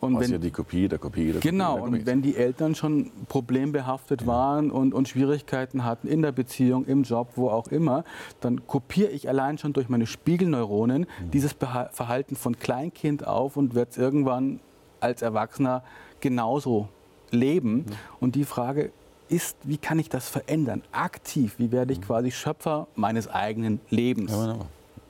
Und 0.00 0.14
was 0.14 0.24
wenn, 0.24 0.32
ja 0.32 0.38
die 0.38 0.50
Kopie 0.50 0.88
der 0.88 0.98
Kopie 0.98 1.32
der 1.32 1.40
Genau, 1.40 1.78
Kopie 1.78 1.98
und 1.98 2.06
wenn 2.06 2.22
die 2.22 2.36
Eltern 2.36 2.74
schon 2.74 3.10
problembehaftet 3.28 4.22
ja. 4.22 4.26
waren 4.26 4.70
und, 4.70 4.94
und 4.94 5.08
Schwierigkeiten 5.08 5.84
hatten 5.84 6.06
in 6.06 6.22
der 6.22 6.32
Beziehung, 6.32 6.84
im 6.86 7.02
Job, 7.02 7.30
wo 7.34 7.50
auch 7.50 7.68
immer, 7.68 8.04
dann 8.40 8.66
kopiere 8.66 9.10
ich 9.10 9.28
allein 9.28 9.58
schon 9.58 9.72
durch 9.72 9.88
meine 9.88 10.06
Spiegelneuronen 10.06 11.02
mhm. 11.02 11.30
dieses 11.32 11.52
Verhalten 11.52 12.36
von 12.36 12.58
Kleinkind 12.58 13.26
auf 13.26 13.56
und 13.56 13.74
werde 13.74 13.90
es 13.90 13.98
irgendwann 13.98 14.60
als 15.00 15.22
Erwachsener 15.22 15.82
genauso 16.20 16.88
leben. 17.30 17.74
Mhm. 17.74 17.84
Und 18.20 18.34
die 18.34 18.44
Frage 18.44 18.92
ist, 19.28 19.56
wie 19.64 19.78
kann 19.78 19.98
ich 19.98 20.08
das 20.08 20.28
verändern? 20.28 20.82
Aktiv, 20.92 21.54
wie 21.58 21.72
werde 21.72 21.92
ich 21.92 22.00
mhm. 22.00 22.04
quasi 22.04 22.30
Schöpfer 22.30 22.86
meines 22.94 23.28
eigenen 23.28 23.80
Lebens? 23.90 24.30
Ja, 24.32 24.58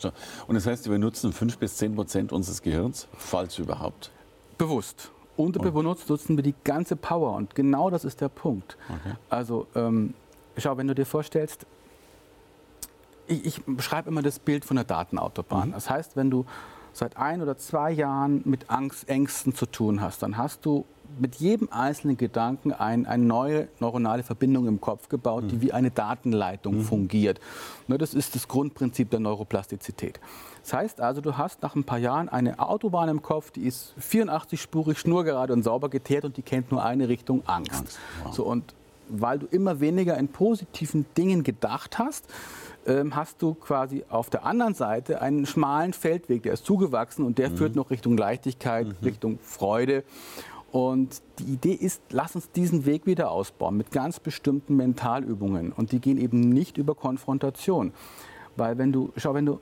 so. 0.02 0.12
Und 0.46 0.54
das 0.54 0.66
heißt, 0.66 0.90
wir 0.90 0.98
nutzen 0.98 1.32
5 1.32 1.58
bis 1.58 1.76
10 1.76 1.94
Prozent 1.94 2.32
unseres 2.32 2.62
Gehirns, 2.62 3.08
falls 3.16 3.58
überhaupt. 3.58 4.10
Bewusst. 4.56 5.10
Unterbewusst 5.36 6.08
nutzen 6.10 6.36
wir 6.36 6.42
die 6.42 6.54
ganze 6.64 6.96
Power. 6.96 7.36
Und 7.36 7.54
genau 7.54 7.90
das 7.90 8.04
ist 8.04 8.20
der 8.20 8.28
Punkt. 8.28 8.76
Okay. 8.88 9.14
Also, 9.30 9.66
ähm, 9.76 10.14
schau, 10.56 10.76
wenn 10.76 10.88
du 10.88 10.94
dir 10.94 11.06
vorstellst, 11.06 11.64
ich, 13.28 13.44
ich 13.44 13.62
beschreibe 13.64 14.10
immer 14.10 14.22
das 14.22 14.38
Bild 14.40 14.64
von 14.64 14.76
der 14.76 14.84
Datenautobahn. 14.84 15.68
Mhm. 15.68 15.72
Das 15.72 15.88
heißt, 15.88 16.16
wenn 16.16 16.30
du 16.30 16.44
seit 16.98 17.16
ein 17.16 17.42
oder 17.42 17.56
zwei 17.56 17.90
Jahren 17.90 18.42
mit 18.44 18.70
Angst, 18.70 19.08
Ängsten 19.08 19.54
zu 19.54 19.66
tun 19.66 20.00
hast, 20.00 20.22
dann 20.22 20.36
hast 20.36 20.66
du 20.66 20.84
mit 21.18 21.36
jedem 21.36 21.68
einzelnen 21.72 22.16
Gedanken 22.16 22.72
ein, 22.72 23.06
eine 23.06 23.24
neue 23.24 23.68
neuronale 23.80 24.22
Verbindung 24.22 24.66
im 24.66 24.80
Kopf 24.80 25.08
gebaut, 25.08 25.44
mhm. 25.44 25.48
die 25.48 25.60
wie 25.62 25.72
eine 25.72 25.90
Datenleitung 25.90 26.76
mhm. 26.76 26.82
fungiert. 26.82 27.40
Ne, 27.86 27.98
das 27.98 28.14
ist 28.14 28.34
das 28.34 28.46
Grundprinzip 28.46 29.10
der 29.10 29.20
Neuroplastizität. 29.20 30.20
Das 30.62 30.74
heißt 30.74 31.00
also, 31.00 31.20
du 31.20 31.38
hast 31.38 31.62
nach 31.62 31.74
ein 31.74 31.84
paar 31.84 31.98
Jahren 31.98 32.28
eine 32.28 32.58
Autobahn 32.58 33.08
im 33.08 33.22
Kopf, 33.22 33.50
die 33.50 33.62
ist 33.62 33.94
84-spurig, 34.00 34.98
schnurgerade 34.98 35.52
und 35.52 35.62
sauber 35.62 35.88
geteert 35.88 36.24
und 36.24 36.36
die 36.36 36.42
kennt 36.42 36.70
nur 36.70 36.84
eine 36.84 37.08
Richtung 37.08 37.42
Angst. 37.46 37.72
Angst. 37.72 37.98
Wow. 38.24 38.34
So, 38.34 38.44
und 38.44 38.74
weil 39.08 39.38
du 39.38 39.46
immer 39.46 39.80
weniger 39.80 40.18
in 40.18 40.28
positiven 40.28 41.06
Dingen 41.16 41.42
gedacht 41.42 41.98
hast, 41.98 42.26
hast 42.86 43.42
du 43.42 43.54
quasi 43.54 44.04
auf 44.08 44.30
der 44.30 44.46
anderen 44.46 44.74
Seite 44.74 45.20
einen 45.20 45.46
schmalen 45.46 45.92
Feldweg, 45.92 46.42
der 46.42 46.54
ist 46.54 46.64
zugewachsen 46.64 47.24
und 47.24 47.38
der 47.38 47.50
mhm. 47.50 47.56
führt 47.56 47.76
noch 47.76 47.90
Richtung 47.90 48.16
Leichtigkeit, 48.16 48.86
mhm. 48.86 48.94
Richtung 49.02 49.38
Freude. 49.42 50.04
Und 50.70 51.22
die 51.38 51.44
Idee 51.44 51.72
ist, 51.72 52.02
lass 52.10 52.34
uns 52.34 52.50
diesen 52.50 52.84
Weg 52.84 53.06
wieder 53.06 53.30
ausbauen 53.30 53.76
mit 53.76 53.90
ganz 53.90 54.20
bestimmten 54.20 54.76
Mentalübungen. 54.76 55.72
Und 55.72 55.92
die 55.92 56.00
gehen 56.00 56.18
eben 56.18 56.40
nicht 56.40 56.76
über 56.76 56.94
Konfrontation. 56.94 57.92
Weil 58.56 58.76
wenn 58.76 58.92
du, 58.92 59.12
schau, 59.16 59.34
wenn 59.34 59.46
du 59.46 59.60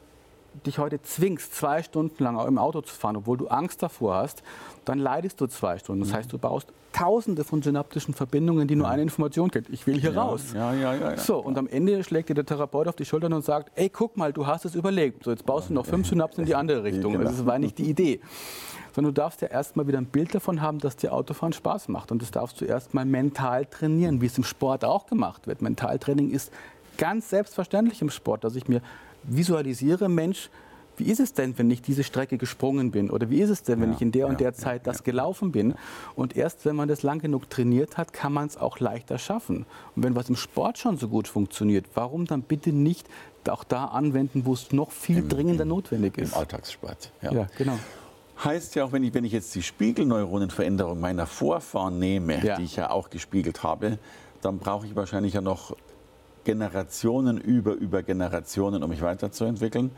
dich 0.64 0.78
heute 0.78 1.00
zwingst, 1.02 1.54
zwei 1.54 1.82
Stunden 1.82 2.22
lang 2.22 2.38
im 2.46 2.58
Auto 2.58 2.80
zu 2.80 2.94
fahren, 2.94 3.16
obwohl 3.16 3.36
du 3.36 3.48
Angst 3.48 3.82
davor 3.82 4.16
hast, 4.16 4.42
dann 4.84 4.98
leidest 4.98 5.40
du 5.40 5.46
zwei 5.46 5.78
Stunden. 5.78 6.02
Das 6.02 6.12
heißt, 6.12 6.32
du 6.32 6.38
baust 6.38 6.72
tausende 6.96 7.44
von 7.44 7.60
synaptischen 7.60 8.14
Verbindungen, 8.14 8.66
die 8.66 8.74
nur 8.74 8.88
eine 8.88 9.02
Information 9.02 9.50
kennt. 9.50 9.68
Ich 9.68 9.86
will 9.86 10.00
hier 10.00 10.12
ja, 10.12 10.22
raus. 10.22 10.52
Ja, 10.54 10.72
ja, 10.72 10.94
ja, 10.94 11.10
ja, 11.10 11.16
So, 11.18 11.38
und 11.38 11.58
am 11.58 11.66
Ende 11.68 12.02
schlägt 12.02 12.30
dir 12.30 12.34
der 12.34 12.46
Therapeut 12.46 12.88
auf 12.88 12.96
die 12.96 13.04
Schultern 13.04 13.34
und 13.34 13.44
sagt, 13.44 13.70
ey, 13.74 13.90
guck 13.90 14.16
mal, 14.16 14.32
du 14.32 14.46
hast 14.46 14.64
es 14.64 14.74
überlebt. 14.74 15.24
So, 15.24 15.30
jetzt 15.30 15.44
baust 15.44 15.68
du 15.68 15.74
noch 15.74 15.84
fünf 15.84 16.08
Synapsen 16.08 16.42
in 16.42 16.46
die 16.46 16.54
andere 16.54 16.84
Richtung. 16.84 17.12
Genau. 17.12 17.24
Das 17.24 17.44
war 17.44 17.58
nicht 17.58 17.76
die 17.76 17.90
Idee. 17.90 18.20
Sondern 18.94 19.12
du 19.12 19.20
darfst 19.20 19.42
ja 19.42 19.48
erstmal 19.48 19.86
wieder 19.86 19.98
ein 19.98 20.06
Bild 20.06 20.34
davon 20.34 20.62
haben, 20.62 20.78
dass 20.78 20.96
dir 20.96 21.12
Autofahren 21.12 21.52
Spaß 21.52 21.88
macht. 21.88 22.12
Und 22.12 22.22
das 22.22 22.30
darfst 22.30 22.62
du 22.62 22.64
erstmal 22.64 23.04
mental 23.04 23.66
trainieren, 23.66 24.22
wie 24.22 24.26
es 24.26 24.38
im 24.38 24.44
Sport 24.44 24.82
auch 24.82 25.06
gemacht 25.06 25.46
wird. 25.46 25.60
Mentaltraining 25.60 26.30
ist 26.30 26.50
ganz 26.96 27.28
selbstverständlich 27.28 28.00
im 28.00 28.08
Sport, 28.08 28.44
dass 28.44 28.56
ich 28.56 28.68
mir 28.68 28.80
visualisiere, 29.26 30.08
Mensch, 30.08 30.50
wie 30.98 31.04
ist 31.10 31.20
es 31.20 31.34
denn, 31.34 31.58
wenn 31.58 31.70
ich 31.70 31.82
diese 31.82 32.04
Strecke 32.04 32.38
gesprungen 32.38 32.90
bin? 32.90 33.10
Oder 33.10 33.28
wie 33.28 33.42
ist 33.42 33.50
es 33.50 33.62
denn, 33.62 33.80
wenn 33.82 33.90
Ja, 33.90 33.96
ich 33.96 34.00
in 34.02 34.12
der 34.12 34.26
und 34.28 34.32
ja, 34.34 34.38
der 34.38 34.46
ja, 34.48 34.54
Zeit 34.54 34.86
das 34.86 35.04
gelaufen 35.04 35.52
bin? 35.52 35.74
Und 36.14 36.34
erst 36.36 36.64
wenn 36.64 36.74
man 36.74 36.88
das 36.88 37.02
lang 37.02 37.18
genug 37.20 37.50
trainiert 37.50 37.98
hat, 37.98 38.14
kann 38.14 38.32
man 38.32 38.46
es 38.46 38.56
auch 38.56 38.80
leichter 38.80 39.18
schaffen. 39.18 39.66
Und 39.94 40.04
wenn 40.04 40.16
was 40.16 40.30
im 40.30 40.36
Sport 40.36 40.78
schon 40.78 40.96
so 40.96 41.08
gut 41.08 41.28
funktioniert, 41.28 41.84
warum 41.94 42.24
dann 42.24 42.40
bitte 42.40 42.72
nicht 42.72 43.06
auch 43.48 43.62
da 43.62 43.84
anwenden, 43.86 44.46
wo 44.46 44.54
es 44.54 44.72
noch 44.72 44.90
viel 44.90 45.26
dringender 45.28 45.66
notwendig 45.66 46.16
Im 46.16 46.24
ist? 46.24 46.34
Alltagssport. 46.34 47.12
Ja. 47.20 47.32
Ja, 47.32 47.46
genau. 47.58 47.78
Heißt 48.42 48.74
ja 48.74 48.84
auch, 48.84 48.92
wenn 48.92 49.02
ich, 49.04 49.12
wenn 49.12 49.24
ich 49.24 49.32
jetzt 49.32 49.54
die 49.54 49.62
Spiegelneuronenveränderung 49.62 50.98
meiner 50.98 51.26
Vorfahren 51.26 51.98
nehme, 51.98 52.42
Ja. 52.44 52.56
die 52.56 52.64
ich 52.64 52.76
ja 52.76 52.90
auch 52.90 53.10
gespiegelt 53.10 53.62
habe, 53.62 53.98
dann 54.40 54.58
brauche 54.58 54.86
ich 54.86 54.96
wahrscheinlich 54.96 55.34
ja 55.34 55.40
noch 55.40 55.76
Generationen 56.46 57.38
über, 57.38 57.72
über 57.74 58.02
Generationen, 58.02 58.82
um 58.82 58.88
mich 58.90 59.02
weiterzuentwickeln. 59.02 59.90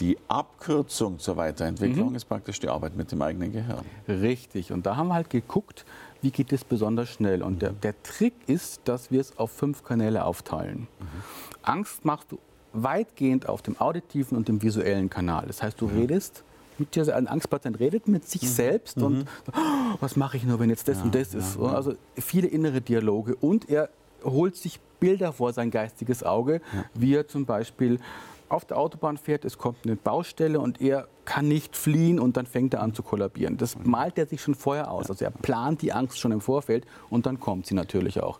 Die 0.00 0.18
Abkürzung 0.26 1.18
zur 1.20 1.36
Weiterentwicklung 1.36 2.10
Mhm. 2.10 2.14
ist 2.16 2.24
praktisch 2.24 2.58
die 2.60 2.68
Arbeit 2.68 2.96
mit 2.96 3.12
dem 3.12 3.22
eigenen 3.22 3.52
Gehirn. 3.52 3.84
Richtig. 4.08 4.72
Und 4.72 4.84
da 4.84 4.96
haben 4.96 5.08
wir 5.08 5.14
halt 5.14 5.30
geguckt, 5.30 5.84
wie 6.20 6.30
geht 6.32 6.52
es 6.52 6.64
besonders 6.64 7.08
schnell. 7.08 7.42
Und 7.42 7.62
der, 7.62 7.70
der 7.70 7.94
Trick 8.02 8.34
ist, 8.48 8.80
dass 8.84 9.10
wir 9.12 9.20
es 9.20 9.38
auf 9.38 9.52
fünf 9.52 9.84
Kanäle 9.84 10.24
aufteilen. 10.24 10.88
Angst 11.62 12.04
machst 12.04 12.32
du 12.32 12.38
weitgehend 12.72 13.48
auf 13.48 13.62
dem 13.62 13.80
auditiven 13.80 14.36
und 14.36 14.48
dem 14.48 14.60
visuellen 14.62 15.08
Kanal. 15.08 15.44
Das 15.46 15.62
heißt, 15.62 15.80
du 15.80 15.86
redest 15.86 16.42
mit 16.78 16.96
dir, 16.96 17.14
ein 17.14 17.28
Angstpatient 17.28 17.78
redet 17.78 18.08
mit 18.08 18.26
sich 18.28 18.50
selbst 18.50 18.96
und 19.00 19.26
oh, 19.52 19.96
was 20.00 20.16
mache 20.16 20.36
ich 20.38 20.44
nur, 20.44 20.58
wenn 20.58 20.70
jetzt 20.70 20.88
das 20.88 21.00
und 21.02 21.14
das 21.14 21.32
ist. 21.34 21.58
Also 21.60 21.94
viele 22.16 22.48
innere 22.48 22.80
Dialoge 22.80 23.36
und 23.36 23.68
er 23.68 23.88
holt 24.24 24.56
sich 24.56 24.80
Bilder 25.02 25.32
vor 25.32 25.52
sein 25.52 25.72
geistiges 25.72 26.22
Auge, 26.22 26.60
wie 26.94 27.14
er 27.16 27.26
zum 27.26 27.44
Beispiel 27.44 27.98
auf 28.48 28.64
der 28.64 28.78
Autobahn 28.78 29.16
fährt, 29.16 29.44
es 29.44 29.58
kommt 29.58 29.78
eine 29.84 29.96
Baustelle 29.96 30.60
und 30.60 30.80
er 30.80 31.08
kann 31.24 31.48
nicht 31.48 31.76
fliehen 31.76 32.20
und 32.20 32.36
dann 32.36 32.46
fängt 32.46 32.74
er 32.74 32.82
an 32.82 32.94
zu 32.94 33.02
kollabieren. 33.02 33.56
Das 33.56 33.76
malt 33.82 34.16
er 34.18 34.26
sich 34.26 34.40
schon 34.40 34.54
vorher 34.54 34.90
aus. 34.90 35.10
Also 35.10 35.24
er 35.24 35.30
plant 35.30 35.82
die 35.82 35.92
Angst 35.92 36.18
schon 36.20 36.30
im 36.30 36.40
Vorfeld 36.40 36.86
und 37.10 37.26
dann 37.26 37.40
kommt 37.40 37.66
sie 37.66 37.74
natürlich 37.74 38.22
auch. 38.22 38.38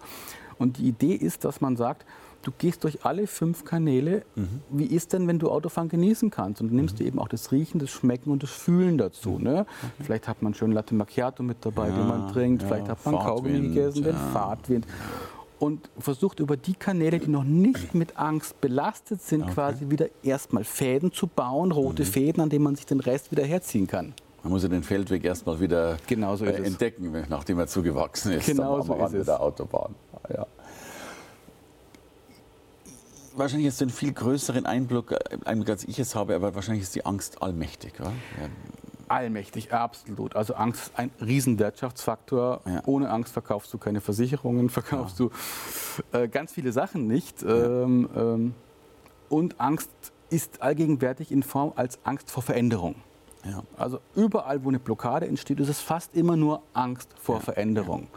Und 0.58 0.78
die 0.78 0.86
Idee 0.86 1.14
ist, 1.14 1.44
dass 1.44 1.60
man 1.60 1.76
sagt, 1.76 2.04
du 2.42 2.52
gehst 2.56 2.84
durch 2.84 3.04
alle 3.04 3.26
fünf 3.26 3.64
Kanäle. 3.64 4.24
Wie 4.70 4.84
ist 4.86 5.12
denn, 5.12 5.26
wenn 5.26 5.38
du 5.38 5.50
Autofahren 5.50 5.88
genießen 5.88 6.30
kannst? 6.30 6.60
Und 6.60 6.72
nimmst 6.72 7.00
du 7.00 7.04
eben 7.04 7.18
auch 7.18 7.28
das 7.28 7.50
Riechen, 7.50 7.80
das 7.80 7.90
Schmecken 7.90 8.30
und 8.30 8.42
das 8.42 8.50
Fühlen 8.50 8.98
dazu. 8.98 9.38
Ne? 9.38 9.66
Vielleicht 10.00 10.28
hat 10.28 10.42
man 10.42 10.52
schön 10.54 10.72
Latte 10.72 10.94
Macchiato 10.94 11.42
mit 11.42 11.64
dabei, 11.64 11.88
den 11.90 12.06
man 12.06 12.30
trinkt. 12.32 12.62
ja, 12.62 12.68
Vielleicht 12.68 12.88
hat 12.88 13.04
man 13.04 13.14
Kaugummi 13.14 13.50
Fahrtwind, 13.54 13.74
gegessen, 13.74 14.02
den 14.04 14.14
ja. 14.14 14.30
Fahrtwind 14.32 14.86
und 15.62 15.88
versucht 15.96 16.40
über 16.40 16.56
die 16.56 16.74
Kanäle, 16.74 17.20
die 17.20 17.30
noch 17.30 17.44
nicht 17.44 17.94
mit 17.94 18.16
Angst 18.16 18.60
belastet 18.60 19.22
sind, 19.22 19.46
quasi 19.46 19.90
wieder 19.90 20.08
erstmal 20.24 20.64
Fäden 20.64 21.12
zu 21.12 21.28
bauen, 21.28 21.70
rote 21.70 22.04
Fäden, 22.04 22.42
an 22.42 22.50
denen 22.50 22.64
man 22.64 22.74
sich 22.74 22.84
den 22.84 22.98
Rest 22.98 23.30
wieder 23.30 23.44
herziehen 23.44 23.86
kann. 23.86 24.12
Man 24.42 24.52
muss 24.52 24.64
ja 24.64 24.68
den 24.68 24.82
Feldweg 24.82 25.24
erstmal 25.24 25.60
wieder 25.60 25.98
Genau 26.08 26.34
so 26.34 26.44
ist 26.46 26.58
äh, 26.58 26.62
es. 26.62 26.66
entdecken, 26.66 27.12
nachdem 27.28 27.60
er 27.60 27.68
zugewachsen 27.68 28.32
ist. 28.32 28.46
Genau 28.46 28.80
am 28.80 28.82
so 28.82 28.94
ist 28.94 29.14
es. 29.14 29.26
der 29.26 29.40
Autobahn. 29.40 29.94
Ja. 30.34 30.48
Wahrscheinlich 33.36 33.68
ist 33.68 33.80
ein 33.82 33.90
viel 33.90 34.12
größeren 34.12 34.66
Einblick, 34.66 35.14
Einblick, 35.44 35.70
als 35.70 35.84
ich 35.84 35.96
es 36.00 36.16
habe, 36.16 36.34
aber 36.34 36.56
wahrscheinlich 36.56 36.82
ist 36.82 36.96
die 36.96 37.06
Angst 37.06 37.40
allmächtig. 37.40 38.00
Oder? 38.00 38.10
Ja. 38.10 38.48
Allmächtig, 39.12 39.72
absolut. 39.74 40.36
Also 40.36 40.54
Angst 40.54 40.84
ist 40.84 40.98
ein 40.98 41.10
Riesenwirtschaftsfaktor. 41.20 42.62
Ja. 42.64 42.82
Ohne 42.86 43.10
Angst 43.10 43.32
verkaufst 43.32 43.72
du 43.74 43.78
keine 43.78 44.00
Versicherungen, 44.00 44.68
verkaufst 44.70 45.20
du 45.20 45.30
äh, 46.12 46.28
ganz 46.28 46.52
viele 46.52 46.72
Sachen 46.72 47.06
nicht. 47.08 47.42
Ähm, 47.42 48.08
ähm, 48.16 48.54
und 49.28 49.60
Angst 49.60 49.90
ist 50.30 50.62
allgegenwärtig 50.62 51.30
in 51.30 51.42
Form 51.42 51.72
als 51.76 51.98
Angst 52.04 52.30
vor 52.30 52.42
Veränderung. 52.42 52.94
Ja. 53.44 53.62
Also 53.76 54.00
überall, 54.14 54.64
wo 54.64 54.70
eine 54.70 54.78
Blockade 54.78 55.26
entsteht, 55.26 55.60
ist 55.60 55.68
es 55.68 55.80
fast 55.80 56.16
immer 56.16 56.36
nur 56.36 56.62
Angst 56.72 57.10
vor 57.20 57.40
Veränderung. 57.40 58.08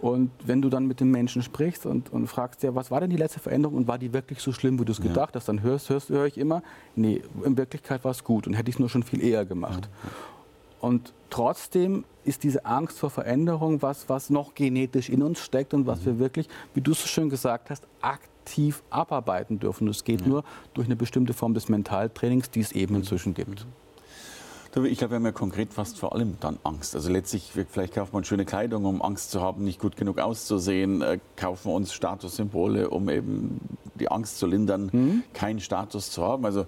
Und 0.00 0.30
wenn 0.44 0.62
du 0.62 0.70
dann 0.70 0.86
mit 0.86 1.00
dem 1.00 1.10
Menschen 1.10 1.42
sprichst 1.42 1.84
und, 1.84 2.10
und 2.10 2.26
fragst, 2.26 2.62
ja, 2.62 2.74
was 2.74 2.90
war 2.90 3.00
denn 3.00 3.10
die 3.10 3.16
letzte 3.16 3.38
Veränderung 3.38 3.76
und 3.76 3.88
war 3.88 3.98
die 3.98 4.12
wirklich 4.14 4.40
so 4.40 4.52
schlimm, 4.52 4.80
wie 4.80 4.84
du 4.86 4.92
es 4.92 5.00
gedacht 5.00 5.36
hast, 5.36 5.48
dann 5.48 5.62
hörst, 5.62 5.90
hörst, 5.90 6.08
höre 6.08 6.26
ich 6.26 6.38
immer, 6.38 6.62
nee, 6.96 7.22
in 7.44 7.56
Wirklichkeit 7.58 8.02
war 8.02 8.12
es 8.12 8.24
gut 8.24 8.46
und 8.46 8.54
hätte 8.54 8.70
ich 8.70 8.76
es 8.76 8.78
nur 8.78 8.88
schon 8.88 9.02
viel 9.02 9.22
eher 9.22 9.44
gemacht. 9.44 9.90
Und 10.80 11.12
trotzdem 11.28 12.04
ist 12.24 12.42
diese 12.42 12.64
Angst 12.64 12.98
vor 12.98 13.10
Veränderung 13.10 13.82
was, 13.82 14.08
was 14.08 14.30
noch 14.30 14.54
genetisch 14.54 15.10
in 15.10 15.22
uns 15.22 15.40
steckt 15.40 15.74
und 15.74 15.86
was 15.86 16.06
wir 16.06 16.18
wirklich, 16.18 16.48
wie 16.72 16.80
du 16.80 16.94
so 16.94 17.06
schön 17.06 17.28
gesagt 17.28 17.68
hast, 17.68 17.86
aktiv 18.00 18.82
abarbeiten 18.88 19.58
dürfen. 19.58 19.86
Das 19.86 20.04
geht 20.04 20.26
nur 20.26 20.44
durch 20.72 20.86
eine 20.86 20.96
bestimmte 20.96 21.34
Form 21.34 21.52
des 21.52 21.68
Mentaltrainings, 21.68 22.50
die 22.50 22.60
es 22.60 22.72
eben 22.72 22.94
inzwischen 22.94 23.34
gibt. 23.34 23.66
Ich 24.72 24.98
glaube, 24.98 25.12
wir 25.12 25.16
haben 25.16 25.24
ja 25.24 25.32
konkret 25.32 25.72
fast 25.74 25.98
vor 25.98 26.14
allem 26.14 26.36
dann 26.40 26.58
Angst. 26.62 26.94
Also 26.94 27.10
letztlich, 27.10 27.50
vielleicht 27.68 27.94
kauft 27.94 28.12
man 28.12 28.22
schöne 28.22 28.44
Kleidung, 28.44 28.84
um 28.84 29.02
Angst 29.02 29.32
zu 29.32 29.40
haben, 29.40 29.64
nicht 29.64 29.80
gut 29.80 29.96
genug 29.96 30.20
auszusehen. 30.20 31.02
Äh, 31.02 31.18
kaufen 31.36 31.70
wir 31.70 31.74
uns 31.74 31.92
Statussymbole, 31.92 32.88
um 32.88 33.08
eben 33.08 33.60
die 33.96 34.08
Angst 34.10 34.38
zu 34.38 34.46
lindern, 34.46 35.24
keinen 35.34 35.58
Status 35.60 36.10
zu 36.12 36.22
haben. 36.22 36.44
Also 36.44 36.66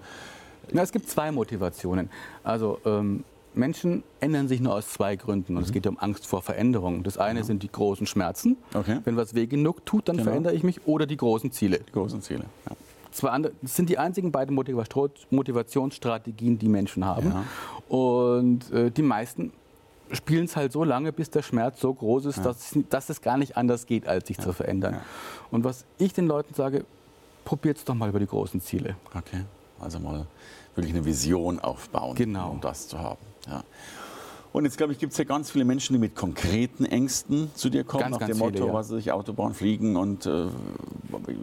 Ja, 0.72 0.82
es 0.82 0.90
gibt 0.90 1.08
zwei 1.08 1.30
Motivationen. 1.30 2.10
Also 2.42 2.78
ähm, 2.84 3.22
Menschen 3.54 4.02
ändern 4.18 4.48
sich 4.48 4.60
nur 4.60 4.74
aus 4.74 4.88
zwei 4.88 5.14
Gründen. 5.14 5.56
Und 5.56 5.62
es 5.62 5.70
geht 5.70 5.84
ja 5.84 5.90
um 5.92 5.98
Angst 5.98 6.26
vor 6.26 6.42
Veränderung. 6.42 7.04
Das 7.04 7.18
eine 7.18 7.44
sind 7.44 7.62
die 7.62 7.70
großen 7.70 8.08
Schmerzen. 8.08 8.56
Okay. 8.74 8.98
Wenn 9.04 9.16
was 9.16 9.34
weh 9.36 9.46
genug 9.46 9.86
tut, 9.86 10.08
dann 10.08 10.16
Genau. 10.16 10.30
verändere 10.30 10.54
ich 10.54 10.64
mich. 10.64 10.88
Oder 10.88 11.06
die 11.06 11.16
großen 11.16 11.52
Ziele. 11.52 11.78
die 11.78 11.92
großen 11.92 12.20
Ziele. 12.20 12.46
Ja. 12.68 12.74
Zwei 13.12 13.28
andere, 13.28 13.52
das 13.60 13.76
sind 13.76 13.90
die 13.90 13.98
einzigen 13.98 14.32
beiden 14.32 14.54
Motivationsstrategien, 15.30 16.58
die 16.58 16.68
Menschen 16.68 17.04
haben. 17.04 17.28
Ja. 17.28 17.44
Und 17.92 18.70
äh, 18.72 18.90
die 18.90 19.02
meisten 19.02 19.52
spielen 20.12 20.46
es 20.46 20.56
halt 20.56 20.72
so 20.72 20.82
lange, 20.82 21.12
bis 21.12 21.28
der 21.28 21.42
Schmerz 21.42 21.78
so 21.78 21.92
groß 21.92 22.24
ist, 22.24 22.38
dass, 22.42 22.72
es- 22.74 22.84
dass 22.88 23.10
es 23.10 23.20
gar 23.20 23.36
nicht 23.36 23.58
anders 23.58 23.84
geht, 23.84 24.06
als 24.06 24.28
sich 24.28 24.38
zu 24.38 24.54
verändern. 24.54 24.98
Und 25.50 25.64
was 25.64 25.84
ich 25.98 26.14
den 26.14 26.26
Leuten 26.26 26.54
sage, 26.54 26.86
probiert 27.44 27.76
es 27.76 27.84
doch 27.84 27.94
mal 27.94 28.08
über 28.08 28.18
die 28.18 28.26
großen 28.26 28.62
Ziele. 28.62 28.96
Okay. 29.14 29.44
Also 29.78 29.98
mal 30.00 30.26
wirklich 30.74 30.94
eine 30.94 31.04
Vision 31.04 31.60
aufbauen, 31.60 32.14
Genau. 32.14 32.50
um 32.52 32.60
das 32.62 32.88
zu 32.88 32.98
haben. 32.98 33.20
Ja. 33.46 33.62
Und 34.52 34.64
jetzt, 34.64 34.76
glaube 34.76 34.92
ich, 34.92 34.98
gibt 34.98 35.12
es 35.12 35.18
ja 35.18 35.24
ganz 35.24 35.50
viele 35.50 35.64
Menschen, 35.64 35.94
die 35.94 35.98
mit 35.98 36.14
konkreten 36.14 36.84
Ängsten 36.84 37.50
zu 37.54 37.70
dir 37.70 37.84
kommen, 37.84 38.02
Ganz, 38.02 38.12
nach 38.12 38.20
ganz 38.20 38.32
dem 38.32 38.38
Motto, 38.38 38.52
viele, 38.58 38.66
ja. 38.66 38.72
was 38.74 38.90
weiß 38.90 38.98
ich, 38.98 39.10
Autobahn 39.10 39.54
fliegen 39.54 39.96
und 39.96 40.26
äh, 40.26 40.46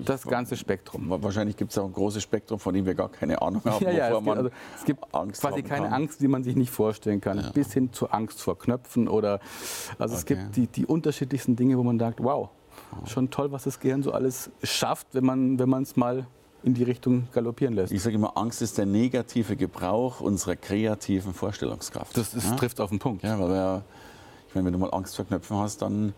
Das 0.06 0.24
ganze 0.24 0.56
Spektrum. 0.56 1.08
Wahrscheinlich 1.10 1.58
gibt 1.58 1.72
es 1.72 1.78
auch 1.80 1.86
ein 1.86 1.94
großes 1.94 2.22
Spektrum, 2.22 2.60
von 2.60 2.74
dem 2.74 2.86
wir 2.86 2.94
gar 2.94 3.10
keine 3.10 3.42
Ahnung 3.42 3.62
haben, 3.66 3.84
Ja, 3.84 3.92
ja, 3.92 4.10
es, 4.10 4.24
gibt, 4.24 4.38
also, 4.38 4.50
es 4.78 4.86
gibt 4.86 5.16
Angst 5.16 5.42
quasi 5.42 5.63
keine 5.63 5.86
kann. 5.88 5.94
Angst, 5.94 6.22
die 6.22 6.28
man 6.28 6.44
sich 6.44 6.56
nicht 6.56 6.70
vorstellen 6.72 7.20
kann, 7.20 7.44
bis 7.54 7.74
hin 7.74 7.92
zur 7.92 8.13
Angst 8.13 8.42
vor 8.42 8.58
Knöpfen 8.60 9.08
oder 9.08 9.39
also 9.98 10.13
es 10.16 10.22
Okay. 10.22 10.36
gibt 10.36 10.56
die, 10.58 10.68
die 10.68 10.86
unterschiedlichsten 10.86 11.56
Dinge, 11.56 11.78
wo 11.78 11.84
man 11.84 11.98
sagt, 11.98 12.22
wow, 12.24 12.50
schon 13.06 13.30
toll, 13.32 13.51
was 13.51 13.63
das 13.63 13.80
Gehirn 13.80 14.04
so 14.04 14.12
alles 14.12 14.51
schafft, 14.63 15.08
wenn 15.13 15.25
man 15.25 15.58
wenn 15.58 15.70
man 15.70 15.82
es 15.84 15.96
mal 15.96 16.28
in 16.63 16.74
die 16.74 16.84
Richtung 16.84 17.28
galoppieren 17.34 17.74
lässt. 17.74 17.92
Ich 17.94 18.01
sage 18.01 18.16
immer, 18.16 18.38
Angst 18.38 18.62
ist 18.62 18.78
der 18.78 18.86
negative 18.86 19.56
Gebrauch 19.56 20.20
unserer 20.20 20.56
kreativen 20.56 21.34
Vorstellungskraft. 21.34 22.18
Das 22.18 22.34
ist, 22.34 22.50
ja? 22.50 22.56
trifft 22.56 22.82
auf 22.82 22.89
den 22.89 23.00
Punkt. 23.00 23.24
Ja, 23.24 23.39
weil 23.39 23.50
wir, 23.50 23.84
ich 24.50 24.56
meine, 24.56 24.66
wenn 24.66 24.74
du 24.74 24.80
mal 24.80 24.94
Angst 24.94 25.16
vor 25.16 25.25
Knöpfen 25.25 25.58
hast, 25.58 25.82
dann 25.82 26.13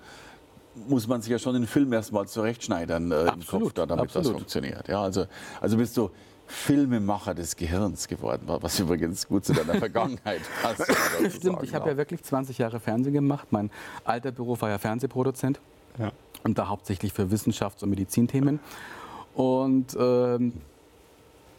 muss 0.87 1.07
man 1.07 1.21
sich 1.21 1.31
ja 1.31 1.39
schon 1.39 1.53
den 1.53 1.67
Film 1.67 1.91
erstmal 1.93 2.27
zurechtschneidern 2.27 3.11
äh, 3.11 3.33
im 3.33 3.45
Kopf, 3.45 3.73
da, 3.73 3.85
damit 3.85 4.09
das 4.09 4.17
absolut. 4.17 4.39
funktioniert. 4.39 4.87
Ja, 4.87 5.01
also, 5.03 5.25
also 5.59 5.77
bist 5.77 5.95
du 5.97 6.09
Filmemacher 6.47 7.33
des 7.33 7.55
Gehirns 7.55 8.07
geworden, 8.07 8.43
was 8.45 8.79
übrigens 8.79 9.27
gut 9.27 9.45
zu 9.45 9.53
deiner 9.53 9.75
Vergangenheit 9.79 10.41
passt. 10.61 10.83
Stimmt, 11.17 11.41
sagen, 11.41 11.59
ich 11.63 11.73
habe 11.73 11.89
ja 11.89 11.97
wirklich 11.97 12.23
20 12.23 12.57
Jahre 12.57 12.79
Fernsehen 12.79 13.13
gemacht. 13.13 13.47
Mein 13.51 13.69
alter 14.03 14.31
Beruf 14.31 14.61
war 14.61 14.69
ja 14.69 14.77
Fernsehproduzent 14.77 15.59
Ja. 15.97 16.11
und 16.43 16.57
da 16.57 16.67
hauptsächlich 16.67 17.13
für 17.13 17.31
Wissenschafts- 17.31 17.83
und 17.83 17.89
Medizinthemen. 17.89 18.59
Und 19.33 19.95
ähm, 19.99 20.53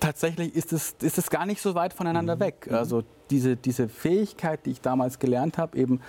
tatsächlich 0.01 0.55
ist 0.55 0.73
es, 0.73 0.95
ist 1.01 1.19
es 1.19 1.31
gar 1.31 1.47
nicht 1.47 1.63
so 1.63 1.75
weit 1.75 1.93
voneinander 1.93 2.39
weg. 2.41 2.69
Also 2.71 3.03
diese, 3.31 3.57
diese 3.57 3.89
Fähigkeit, 3.89 4.67
die 4.67 4.71
ich 4.71 4.81
damals 4.81 5.19
gelernt 5.19 5.59
habe, 5.59 5.79
eben 5.79 6.01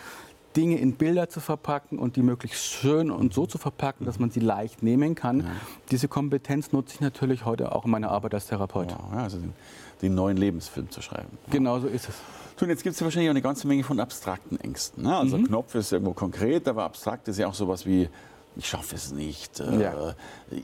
Dinge 0.55 0.77
in 0.77 0.93
Bilder 0.93 1.29
zu 1.29 1.39
verpacken 1.39 1.97
und 1.99 2.15
die 2.15 2.21
möglichst 2.21 2.63
schön 2.63 3.11
und 3.11 3.33
so 3.33 3.45
zu 3.45 3.57
verpacken, 3.57 4.05
dass 4.05 4.19
man 4.19 4.29
sie 4.29 4.39
leicht 4.39 4.83
nehmen 4.83 5.15
kann. 5.15 5.41
Ja. 5.41 5.45
Diese 5.91 6.07
Kompetenz 6.07 6.71
nutze 6.71 6.95
ich 6.95 7.01
natürlich 7.01 7.45
heute 7.45 7.73
auch 7.73 7.85
in 7.85 7.91
meiner 7.91 8.11
Arbeit 8.11 8.35
als 8.35 8.47
Therapeut. 8.47 8.91
Ja, 8.91 9.23
also 9.23 9.37
den, 9.37 9.53
den, 10.01 10.15
neuen 10.15 10.37
Lebensfilm 10.37 10.89
zu 10.91 11.01
schreiben. 11.01 11.37
Genau 11.49 11.79
so 11.79 11.87
ist 11.87 12.09
es. 12.09 12.15
Und 12.61 12.69
jetzt 12.69 12.83
gibt 12.83 12.93
es 12.93 12.99
ja 12.99 13.05
wahrscheinlich 13.05 13.29
auch 13.29 13.33
eine 13.33 13.41
ganze 13.41 13.67
Menge 13.67 13.83
von 13.83 13.99
abstrakten 13.99 14.59
Ängsten. 14.59 15.03
Ne? 15.03 15.15
Also 15.15 15.37
mhm. 15.37 15.47
Knopf 15.47 15.75
ist 15.75 15.91
irgendwo 15.91 16.13
konkret, 16.13 16.67
aber 16.67 16.83
abstrakt 16.83 17.27
ist 17.27 17.39
ja 17.39 17.47
auch 17.47 17.53
sowas 17.53 17.85
wie 17.85 18.07
ich 18.55 18.67
schaffe 18.67 18.95
es 18.95 19.11
nicht. 19.11 19.59
Äh, 19.59 19.81
ja. 19.81 20.15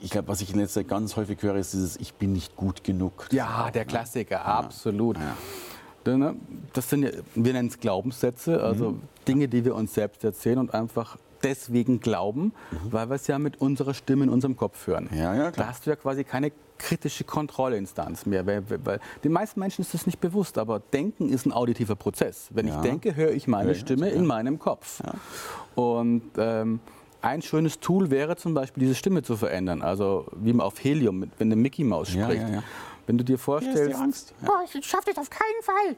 Ich 0.01 0.11
glaube, 0.11 0.27
was 0.27 0.41
ich 0.41 0.51
in 0.53 0.59
letzter 0.59 0.81
Zeit 0.81 0.87
ganz 0.87 1.15
häufig 1.15 1.41
höre, 1.41 1.55
ist 1.55 1.73
dieses 1.73 1.97
Ich 1.97 2.13
bin 2.13 2.33
nicht 2.33 2.55
gut 2.55 2.83
genug. 2.83 3.27
Ja, 3.31 3.71
der 3.71 3.85
Klassiker, 3.85 4.35
ja. 4.35 4.45
absolut. 4.45 5.17
Ja. 5.17 5.35
Ne, 6.05 6.35
das 6.73 6.89
sind 6.89 7.03
ja, 7.03 7.09
wir 7.35 7.53
nennen 7.53 7.67
es 7.67 7.79
Glaubenssätze, 7.79 8.63
also 8.63 8.91
mhm. 8.91 9.01
Dinge, 9.27 9.47
die 9.47 9.63
wir 9.63 9.75
uns 9.75 9.93
selbst 9.93 10.23
erzählen 10.23 10.57
und 10.57 10.73
einfach 10.73 11.17
deswegen 11.43 11.99
glauben, 11.99 12.53
mhm. 12.71 12.91
weil 12.91 13.09
wir 13.09 13.15
es 13.15 13.27
ja 13.27 13.37
mit 13.37 13.61
unserer 13.61 13.93
Stimme 13.93 14.23
in 14.23 14.29
unserem 14.29 14.55
Kopf 14.55 14.87
hören. 14.87 15.09
Ja, 15.11 15.35
ja, 15.35 15.51
klar. 15.51 15.65
Da 15.65 15.67
hast 15.67 15.85
du 15.85 15.91
ja 15.91 15.95
quasi 15.95 16.23
keine 16.23 16.51
kritische 16.77 17.23
Kontrollinstanz 17.23 18.25
mehr. 18.25 18.45
Weil, 18.47 18.63
weil, 18.85 18.99
den 19.23 19.31
meisten 19.31 19.59
Menschen 19.59 19.81
ist 19.81 19.93
das 19.93 20.05
nicht 20.05 20.19
bewusst, 20.19 20.57
aber 20.57 20.79
Denken 20.79 21.29
ist 21.29 21.45
ein 21.45 21.51
auditiver 21.51 21.95
Prozess. 21.95 22.47
Wenn 22.51 22.67
ja. 22.67 22.75
ich 22.75 22.81
denke, 22.81 23.15
höre 23.15 23.31
ich 23.31 23.47
meine 23.47 23.75
Stimme 23.75 24.09
in 24.09 24.25
meinem 24.25 24.57
Kopf. 24.57 25.01
Und 25.75 26.23
ähm, 26.37 26.79
ein 27.21 27.41
schönes 27.41 27.79
Tool 27.79 28.09
wäre 28.11 28.35
zum 28.35 28.53
Beispiel, 28.53 28.81
diese 28.81 28.95
Stimme 28.95 29.23
zu 29.23 29.35
verändern. 29.35 29.81
Also 29.81 30.25
wie 30.35 30.53
man 30.53 30.65
auf 30.65 30.83
Helium, 30.83 31.29
wenn 31.37 31.47
eine 31.47 31.55
Mickey 31.55 31.83
Maus 31.83 32.09
spricht. 32.09 32.41
Ja, 32.41 32.47
ja, 32.47 32.55
ja. 32.55 32.63
Wenn 33.07 33.17
du 33.17 33.23
dir 33.23 33.39
vorstellst, 33.39 33.99
Angst. 33.99 34.33
Oh, 34.45 34.51
ich 34.71 34.85
schaffe 34.85 35.05
das 35.07 35.17
auf 35.17 35.29
keinen 35.29 35.63
Fall. 35.63 35.95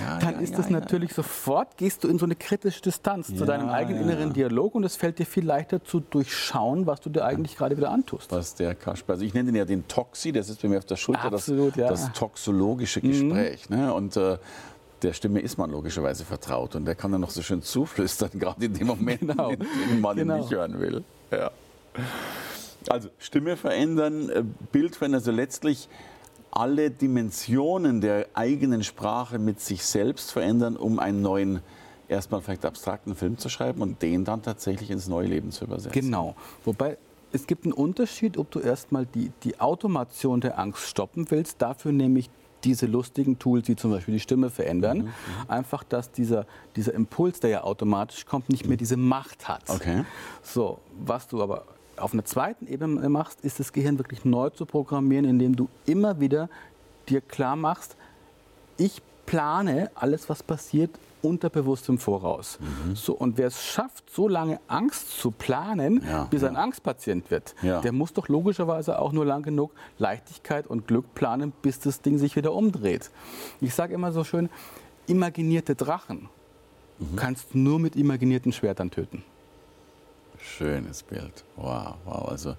Ja, 0.00 0.18
dann 0.18 0.34
ja, 0.34 0.40
ist 0.40 0.56
das 0.58 0.66
ja, 0.66 0.72
natürlich 0.72 1.12
sofort, 1.12 1.76
gehst 1.76 2.04
du 2.04 2.08
in 2.08 2.18
so 2.18 2.24
eine 2.24 2.36
kritische 2.36 2.80
Distanz 2.82 3.34
zu 3.34 3.44
deinem 3.44 3.68
eigenen 3.68 4.02
inneren 4.02 4.32
Dialog 4.32 4.74
und 4.74 4.84
es 4.84 4.96
fällt 4.96 5.18
dir 5.18 5.26
viel 5.26 5.44
leichter 5.44 5.82
zu 5.82 6.00
durchschauen, 6.00 6.86
was 6.86 7.00
du 7.00 7.10
dir 7.10 7.24
eigentlich 7.24 7.56
gerade 7.56 7.76
wieder 7.76 7.90
antust. 7.90 8.30
Was 8.32 8.54
der 8.54 8.74
Kasper, 8.74 9.14
also 9.14 9.24
ich 9.24 9.34
nenne 9.34 9.46
den 9.46 9.56
ja 9.56 9.64
den 9.64 9.88
Toxi, 9.88 10.32
das 10.32 10.48
ist 10.48 10.62
bei 10.62 10.68
mir 10.68 10.78
auf 10.78 10.84
der 10.84 10.96
Schulter 10.96 11.32
Absolut, 11.32 11.76
das, 11.78 12.02
das 12.02 12.12
toxologische 12.12 13.00
Gespräch. 13.00 13.68
Mhm. 13.68 13.76
Ne? 13.76 13.94
Und 13.94 14.16
äh, 14.16 14.38
der 15.02 15.12
Stimme 15.12 15.40
ist 15.40 15.58
man 15.58 15.70
logischerweise 15.70 16.24
vertraut 16.24 16.74
und 16.74 16.84
der 16.84 16.94
kann 16.94 17.12
dann 17.12 17.20
noch 17.20 17.30
so 17.30 17.42
schön 17.42 17.62
zuflüstern, 17.62 18.30
gerade 18.34 18.64
in 18.64 18.74
dem 18.74 18.86
Moment, 18.86 19.20
genau. 19.20 19.50
in 19.50 19.58
dem 19.58 20.00
man 20.00 20.16
genau. 20.16 20.34
ihn 20.36 20.40
nicht 20.40 20.50
hören 20.50 20.80
will. 20.80 21.04
Ja. 21.30 21.50
Also 22.88 23.08
Stimme 23.18 23.56
verändern, 23.56 24.30
äh, 24.30 24.42
Bild 24.72 24.96
verändern, 24.96 25.20
also 25.20 25.32
letztlich 25.32 25.88
alle 26.50 26.90
Dimensionen 26.90 28.00
der 28.00 28.28
eigenen 28.34 28.82
Sprache 28.82 29.38
mit 29.38 29.60
sich 29.60 29.84
selbst 29.84 30.32
verändern, 30.32 30.76
um 30.76 30.98
einen 30.98 31.20
neuen, 31.20 31.60
erstmal 32.08 32.40
vielleicht 32.40 32.64
abstrakten 32.64 33.14
Film 33.14 33.36
zu 33.38 33.48
schreiben 33.48 33.82
und 33.82 34.00
den 34.00 34.24
dann 34.24 34.42
tatsächlich 34.42 34.90
ins 34.90 35.08
neue 35.08 35.26
Leben 35.26 35.50
zu 35.50 35.64
übersetzen. 35.64 35.92
Genau. 35.92 36.34
Wobei 36.64 36.96
es 37.32 37.46
gibt 37.46 37.64
einen 37.64 37.74
Unterschied, 37.74 38.38
ob 38.38 38.50
du 38.50 38.60
erstmal 38.60 39.04
die, 39.04 39.30
die 39.42 39.60
Automation 39.60 40.40
der 40.40 40.58
Angst 40.58 40.88
stoppen 40.88 41.30
willst. 41.30 41.60
Dafür 41.60 41.92
nämlich 41.92 42.30
diese 42.66 42.86
lustigen 42.86 43.38
Tools, 43.38 43.64
die 43.66 43.76
zum 43.76 43.92
Beispiel 43.92 44.14
die 44.14 44.20
Stimme 44.20 44.50
verändern. 44.50 44.98
Mhm, 44.98 45.04
mhm, 45.04 45.12
Einfach, 45.48 45.84
dass 45.84 46.10
dieser, 46.10 46.46
dieser 46.74 46.92
Impuls, 46.94 47.40
der 47.40 47.50
ja 47.50 47.62
automatisch 47.62 48.26
kommt, 48.26 48.48
nicht 48.48 48.66
mehr 48.66 48.76
diese 48.76 48.96
Macht 48.96 49.48
hat. 49.48 49.62
Okay. 49.68 50.04
So, 50.42 50.80
was 50.98 51.28
du 51.28 51.42
aber 51.42 51.64
auf 51.96 52.12
einer 52.12 52.24
zweiten 52.24 52.66
Ebene 52.66 53.08
machst, 53.08 53.40
ist 53.42 53.60
das 53.60 53.72
Gehirn 53.72 53.98
wirklich 53.98 54.24
neu 54.24 54.50
zu 54.50 54.66
programmieren, 54.66 55.24
indem 55.24 55.56
du 55.56 55.68
immer 55.86 56.20
wieder 56.20 56.50
dir 57.08 57.20
klar 57.20 57.56
machst, 57.56 57.96
ich 58.76 59.00
plane 59.24 59.90
alles, 59.94 60.28
was 60.28 60.42
passiert, 60.42 60.90
unterbewusst 61.26 61.88
im 61.88 61.98
Voraus. 61.98 62.58
Mhm. 62.60 62.96
So, 62.96 63.14
und 63.14 63.38
wer 63.38 63.48
es 63.48 63.62
schafft, 63.62 64.10
so 64.10 64.28
lange 64.28 64.60
Angst 64.68 65.18
zu 65.18 65.30
planen, 65.30 66.02
ja, 66.08 66.24
bis 66.24 66.42
ja. 66.42 66.48
ein 66.48 66.56
Angstpatient 66.56 67.30
wird, 67.30 67.54
ja. 67.62 67.80
der 67.80 67.92
muss 67.92 68.12
doch 68.12 68.28
logischerweise 68.28 68.98
auch 68.98 69.12
nur 69.12 69.24
lang 69.24 69.42
genug 69.42 69.72
Leichtigkeit 69.98 70.66
und 70.66 70.86
Glück 70.86 71.14
planen, 71.14 71.52
bis 71.62 71.80
das 71.80 72.00
Ding 72.00 72.18
sich 72.18 72.36
wieder 72.36 72.52
umdreht. 72.52 73.10
Ich 73.60 73.74
sage 73.74 73.94
immer 73.94 74.12
so 74.12 74.24
schön, 74.24 74.48
imaginierte 75.06 75.74
Drachen 75.74 76.28
mhm. 76.98 77.16
kannst 77.16 77.54
nur 77.54 77.78
mit 77.78 77.96
imaginierten 77.96 78.52
Schwertern 78.52 78.90
töten. 78.90 79.22
Schönes 80.38 81.02
Bild. 81.02 81.44
Wow, 81.56 81.94
wow. 82.04 82.28
Also 82.28 82.56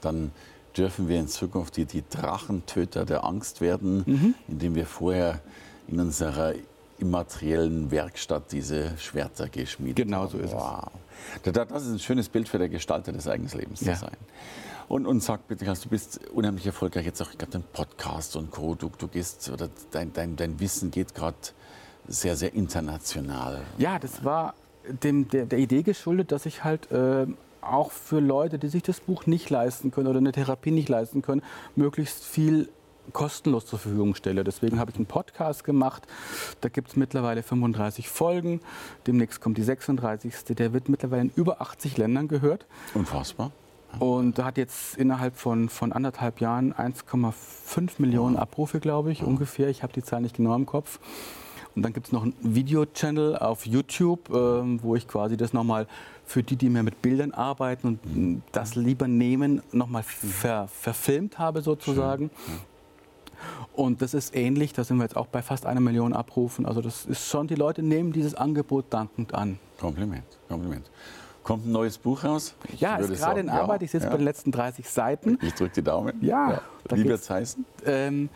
dann 0.00 0.32
dürfen 0.76 1.08
wir 1.08 1.18
in 1.20 1.28
Zukunft 1.28 1.76
die, 1.76 1.84
die 1.84 2.04
Drachentöter 2.08 3.04
der 3.04 3.24
Angst 3.24 3.60
werden, 3.60 4.02
mhm. 4.06 4.34
indem 4.48 4.74
wir 4.74 4.86
vorher 4.86 5.40
in 5.88 6.00
unserer 6.00 6.54
immateriellen 7.00 7.90
Werkstatt 7.90 8.52
diese 8.52 8.96
Schwerter 8.98 9.48
geschmiedet 9.48 9.96
genau 9.96 10.26
so 10.26 10.38
ist 10.38 10.52
wow. 10.52 10.90
es. 11.44 11.52
Das 11.52 11.82
ist 11.82 11.92
ein 11.92 11.98
schönes 11.98 12.28
Bild 12.28 12.48
für 12.48 12.58
der 12.58 12.68
Gestalter 12.68 13.12
des 13.12 13.28
eigenen 13.28 13.50
Lebens 13.52 13.80
ja. 13.80 13.94
zu 13.94 14.00
sein. 14.00 14.16
Und, 14.88 15.06
und 15.06 15.22
sag 15.22 15.46
bitte, 15.46 15.64
du 15.64 15.88
bist 15.88 16.20
unheimlich 16.32 16.66
erfolgreich 16.66 17.06
jetzt 17.06 17.22
auch, 17.22 17.30
ich 17.30 17.38
glaube, 17.38 17.52
dein 17.52 17.62
Podcast 17.62 18.34
und 18.34 18.50
Co. 18.50 18.74
Du, 18.74 18.90
du 18.98 19.06
gehst, 19.06 19.48
oder 19.48 19.68
dein, 19.92 20.12
dein, 20.12 20.34
dein 20.34 20.58
Wissen 20.58 20.90
geht 20.90 21.14
gerade 21.14 21.36
sehr, 22.08 22.36
sehr 22.36 22.54
international. 22.54 23.60
Ja, 23.78 24.00
das 24.00 24.24
war 24.24 24.54
dem, 24.88 25.28
der, 25.28 25.46
der 25.46 25.60
Idee 25.60 25.82
geschuldet, 25.82 26.32
dass 26.32 26.44
ich 26.44 26.64
halt 26.64 26.90
äh, 26.90 27.26
auch 27.60 27.92
für 27.92 28.20
Leute, 28.20 28.58
die 28.58 28.68
sich 28.68 28.82
das 28.82 29.00
Buch 29.00 29.26
nicht 29.26 29.48
leisten 29.50 29.90
können 29.90 30.08
oder 30.08 30.18
eine 30.18 30.32
Therapie 30.32 30.72
nicht 30.72 30.88
leisten 30.88 31.22
können, 31.22 31.42
möglichst 31.76 32.24
viel 32.24 32.68
kostenlos 33.10 33.66
zur 33.66 33.78
Verfügung 33.78 34.14
stelle. 34.14 34.44
Deswegen 34.44 34.78
habe 34.78 34.90
ich 34.90 34.96
einen 34.96 35.06
Podcast 35.06 35.64
gemacht. 35.64 36.06
Da 36.60 36.68
gibt 36.68 36.90
es 36.90 36.96
mittlerweile 36.96 37.42
35 37.42 38.08
Folgen. 38.08 38.60
Demnächst 39.06 39.40
kommt 39.40 39.58
die 39.58 39.62
36. 39.62 40.56
Der 40.56 40.72
wird 40.72 40.88
mittlerweile 40.88 41.22
in 41.22 41.32
über 41.34 41.60
80 41.60 41.96
Ländern 41.96 42.28
gehört. 42.28 42.66
Unfassbar. 42.94 43.52
Und 43.98 44.38
hat 44.38 44.56
jetzt 44.56 44.96
innerhalb 44.96 45.36
von, 45.36 45.68
von 45.68 45.92
anderthalb 45.92 46.40
Jahren 46.40 46.72
1,5 46.72 47.94
Millionen 47.98 48.36
Abrufe, 48.36 48.78
glaube 48.78 49.10
ich, 49.10 49.24
ungefähr. 49.24 49.68
Ich 49.68 49.82
habe 49.82 49.92
die 49.92 50.02
Zahl 50.02 50.20
nicht 50.20 50.36
genau 50.36 50.54
im 50.54 50.66
Kopf. 50.66 51.00
Und 51.74 51.82
dann 51.82 51.92
gibt 51.92 52.06
es 52.06 52.12
noch 52.12 52.22
einen 52.22 52.34
Video-Channel 52.40 53.36
auf 53.36 53.66
YouTube, 53.66 54.28
äh, 54.30 54.32
wo 54.82 54.96
ich 54.96 55.06
quasi 55.06 55.36
das 55.36 55.52
nochmal 55.52 55.86
für 56.24 56.42
die, 56.42 56.56
die 56.56 56.68
mehr 56.68 56.82
mit 56.82 57.02
Bildern 57.02 57.32
arbeiten 57.32 57.98
und 58.04 58.42
das 58.52 58.74
lieber 58.74 59.08
nehmen, 59.08 59.62
nochmal 59.72 60.02
ver, 60.02 60.68
verfilmt 60.68 61.38
habe 61.38 61.62
sozusagen. 61.62 62.30
Schön. 62.46 62.69
Und 63.72 64.02
das 64.02 64.14
ist 64.14 64.34
ähnlich, 64.34 64.72
da 64.72 64.84
sind 64.84 64.96
wir 64.98 65.04
jetzt 65.04 65.16
auch 65.16 65.26
bei 65.26 65.42
fast 65.42 65.66
einer 65.66 65.80
Million 65.80 66.12
Abrufen. 66.12 66.66
Also 66.66 66.80
das 66.80 67.06
ist 67.06 67.28
schon, 67.28 67.46
die 67.46 67.54
Leute 67.54 67.82
nehmen 67.82 68.12
dieses 68.12 68.34
Angebot 68.34 68.86
dankend 68.90 69.34
an. 69.34 69.58
Kompliment, 69.78 70.24
Kompliment. 70.48 70.90
Kommt 71.42 71.66
ein 71.66 71.72
neues 71.72 71.96
Buch 71.96 72.22
raus? 72.22 72.54
Ich 72.72 72.80
ja, 72.80 72.96
ist 72.96 73.12
gerade 73.14 73.40
in 73.40 73.48
Arbeit. 73.48 73.82
Ich 73.82 73.90
sitze 73.90 74.04
ja. 74.04 74.10
bei 74.10 74.18
den 74.18 74.24
letzten 74.24 74.52
30 74.52 74.88
Seiten. 74.88 75.38
Ich 75.42 75.54
drücke 75.54 75.74
die 75.76 75.82
Daumen. 75.82 76.22
Ja. 76.22 76.50
ja. 76.50 76.62
Wie 76.90 77.04
wird 77.04 77.20
es 77.20 77.30
heißen? 77.30 77.64
Ähm, 77.86 78.28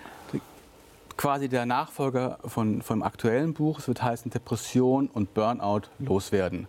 quasi 1.16 1.48
der 1.48 1.66
Nachfolger 1.66 2.38
von, 2.46 2.80
vom 2.82 3.02
aktuellen 3.02 3.52
Buch. 3.52 3.80
Es 3.80 3.88
wird 3.88 4.02
heißen 4.02 4.30
Depression 4.30 5.08
und 5.08 5.34
Burnout 5.34 5.82
loswerden. 5.98 6.66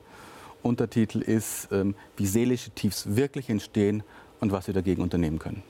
Untertitel 0.62 1.22
ist, 1.22 1.70
ähm, 1.72 1.96
wie 2.18 2.26
seelische 2.26 2.72
Tiefs 2.72 3.16
wirklich 3.16 3.50
entstehen 3.50 4.04
und 4.42 4.52
was 4.52 4.68
wir 4.68 4.74
dagegen 4.74 5.02
unternehmen 5.02 5.40
können 5.40 5.64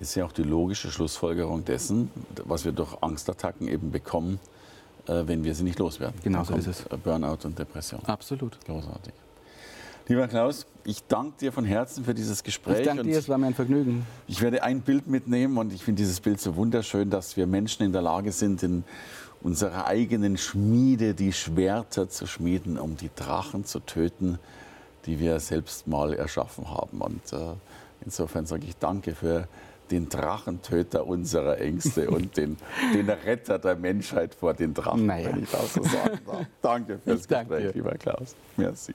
ist 0.00 0.14
ja 0.14 0.24
auch 0.24 0.32
die 0.32 0.42
logische 0.42 0.90
Schlussfolgerung 0.90 1.64
dessen, 1.64 2.10
was 2.44 2.64
wir 2.64 2.72
durch 2.72 3.02
Angstattacken 3.02 3.68
eben 3.68 3.90
bekommen, 3.90 4.40
äh, 5.06 5.22
wenn 5.26 5.44
wir 5.44 5.54
sie 5.54 5.64
nicht 5.64 5.78
loswerden. 5.78 6.18
Genau 6.22 6.44
so 6.44 6.54
ist 6.54 6.66
es. 6.66 6.84
Burnout 7.02 7.38
und 7.44 7.58
Depression. 7.58 8.00
Absolut. 8.06 8.58
Großartig. 8.64 9.12
Lieber 10.06 10.28
Klaus, 10.28 10.66
ich 10.84 11.02
danke 11.06 11.38
dir 11.40 11.52
von 11.52 11.64
Herzen 11.64 12.04
für 12.04 12.12
dieses 12.12 12.42
Gespräch. 12.42 12.80
Ich 12.80 12.86
danke 12.86 13.04
dir, 13.04 13.18
es 13.18 13.28
war 13.28 13.38
mir 13.38 13.46
ein 13.46 13.54
Vergnügen. 13.54 14.06
Ich 14.26 14.42
werde 14.42 14.62
ein 14.62 14.82
Bild 14.82 15.06
mitnehmen 15.06 15.56
und 15.56 15.72
ich 15.72 15.82
finde 15.82 16.02
dieses 16.02 16.20
Bild 16.20 16.40
so 16.40 16.56
wunderschön, 16.56 17.08
dass 17.08 17.38
wir 17.38 17.46
Menschen 17.46 17.84
in 17.84 17.92
der 17.92 18.02
Lage 18.02 18.30
sind, 18.30 18.62
in 18.62 18.84
unserer 19.42 19.86
eigenen 19.86 20.36
Schmiede 20.36 21.14
die 21.14 21.32
Schwerter 21.32 22.10
zu 22.10 22.26
schmieden, 22.26 22.78
um 22.78 22.98
die 22.98 23.10
Drachen 23.16 23.64
zu 23.64 23.80
töten, 23.80 24.38
die 25.06 25.18
wir 25.20 25.40
selbst 25.40 25.86
mal 25.86 26.12
erschaffen 26.12 26.70
haben. 26.70 27.00
Und 27.00 27.32
äh, 27.32 27.54
insofern 28.04 28.44
sage 28.44 28.66
ich 28.66 28.76
danke 28.76 29.14
für 29.14 29.48
den 29.90 30.08
Drachentöter 30.08 31.06
unserer 31.06 31.58
Ängste 31.58 32.10
und 32.10 32.36
den, 32.36 32.56
den 32.94 33.08
Retter 33.08 33.58
der 33.58 33.76
Menschheit 33.76 34.34
vor 34.34 34.54
den 34.54 34.74
Drachen, 34.74 35.06
naja. 35.06 35.30
wenn 35.30 35.42
ich 35.42 35.50
das 35.50 35.74
so 35.74 35.82
sagen 35.82 36.20
darf. 36.26 36.46
Danke 36.62 36.98
fürs 36.98 37.26
Gespräch, 37.26 37.74
lieber 37.74 37.92
Klaus. 37.92 38.34
Merci. 38.56 38.94